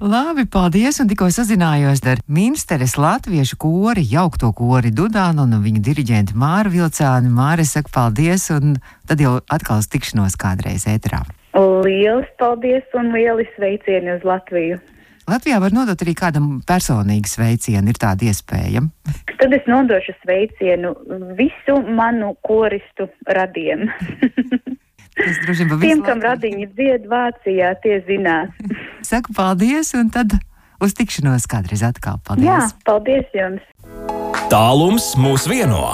Labi, 0.00 0.46
paldies, 0.48 0.96
un 1.02 1.10
tikko 1.10 1.26
sazinājos 1.28 2.00
ar 2.08 2.22
Minsteres 2.24 2.94
latviešu 2.96 3.58
kori, 3.60 4.06
jaukto 4.08 4.48
kori 4.56 4.94
Dudānu 4.96 5.44
un 5.44 5.58
viņa 5.60 5.82
diriģentu 5.90 6.38
Māru 6.40 6.72
Vilcānu. 6.72 7.28
Māra 7.36 7.66
saka 7.68 7.92
paldies, 7.92 8.48
un 8.54 8.78
tad 9.10 9.20
jau 9.20 9.34
atkal 9.52 9.84
tikšanos 9.84 10.38
kādreiz 10.40 10.88
ētrā. 10.88 11.20
Lielas 11.54 12.30
paldies 12.38 12.86
un 12.94 13.12
lieli 13.14 13.46
sveicieni 13.56 14.16
uz 14.18 14.26
Latviju! 14.26 14.78
Latvijā 15.30 15.60
var 15.62 15.74
nodot 15.74 16.00
arī 16.02 16.14
kādam 16.18 16.58
personīgi 16.66 17.30
sveicienu, 17.30 17.92
ir 17.92 17.98
tāda 18.02 18.26
iespēja. 18.26 18.82
Tad 19.38 19.54
es 19.54 19.66
nodošu 19.70 20.14
sveicienu 20.24 20.92
visu 21.38 21.76
manu 21.86 22.32
koristu 22.46 23.06
radiem. 23.30 23.86
Tas 25.20 25.40
droši 25.44 25.66
vien 25.68 25.80
Tiem, 25.82 26.04
kam 26.06 26.22
radiņi 26.24 26.68
dzied 26.74 27.08
Vācijā, 27.10 27.74
tie 27.82 27.98
zinās. 28.06 28.54
Saku 29.06 29.34
paldies, 29.36 29.92
un 29.98 30.08
tad 30.14 30.32
uz 30.80 30.94
tikšanos 30.96 31.46
kādreiz 31.50 31.84
atkal. 31.86 32.22
Paldies! 32.26 32.46
Jā, 32.48 32.62
paldies 32.88 33.28
jums! 33.36 33.66
Tālums 34.50 35.12
mūs 35.20 35.46
vieno! 35.50 35.84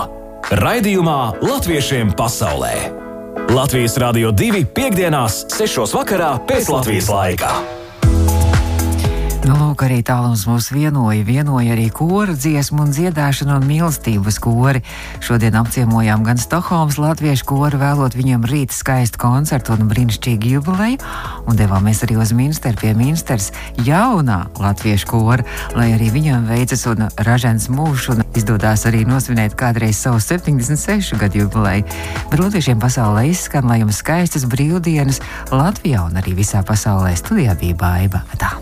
Raidījumā 0.62 1.42
Latviešiem 1.42 2.14
pasaulē! 2.16 3.05
Latvijas 3.36 3.98
Rādio 4.00 4.30
2 4.32 4.64
piekdienās, 4.72 5.42
6. 5.52 5.92
vakarā 5.92 6.30
pēc 6.48 6.70
Latvijas 6.72 7.10
laika. 7.12 7.50
Nu, 9.46 9.54
lūk, 9.54 9.84
arī 9.86 10.00
tālums 10.02 10.40
mūs 10.48 10.72
vienoja. 10.74 11.22
Vienoja 11.22 11.76
arī 11.76 11.84
kora 11.94 12.32
dziesmu 12.34 12.82
un 12.82 12.90
dziedāšanu 12.90 13.60
un 13.60 13.68
mīlestības 13.68 14.40
kori. 14.42 14.80
Šodien 15.22 15.54
apciemojām 15.60 16.24
gan 16.26 16.40
Stokholmas 16.42 16.98
latviešu 16.98 17.46
koru, 17.46 17.78
vēlot 17.78 18.16
viņiem 18.18 18.42
rīt 18.50 18.74
skaistu 18.74 19.22
koncertu 19.22 19.76
un 19.76 19.86
brīnišķīgu 19.92 20.50
jubileju, 20.56 20.98
un 21.46 21.62
devāmies 21.62 22.02
arī 22.02 22.18
uz 22.18 22.34
Minsteru 22.34 22.82
pie 22.82 22.90
Minsters 22.98 23.52
jaunā 23.86 24.48
latviešu 24.58 25.12
kora, 25.14 25.46
lai 25.78 25.92
arī 25.94 26.10
viņam 26.18 26.50
veicas 26.50 26.82
un 26.90 27.06
ražens 27.30 27.70
mūžs 27.70 28.10
un 28.16 28.26
izdodās 28.34 28.82
arī 28.90 29.06
nosvinēt 29.06 29.54
kādreiz 29.54 30.02
savu 30.02 30.18
76 30.18 31.22
gadu 31.22 31.44
jubileju. 31.46 31.86
Bet 32.34 32.42
latviešiem 32.42 32.82
pasaulē 32.82 33.28
izskan, 33.30 33.70
lai 33.70 33.84
jums 33.84 34.02
skaistas 34.02 34.50
brīvdienas 34.50 35.22
Latvijā 35.54 36.02
un 36.10 36.18
arī 36.18 36.34
visā 36.34 36.66
pasaulē 36.66 37.14
studijā 37.14 37.54
bija 37.62 37.84
baiva. 37.86 38.26
Tā. 38.34 38.56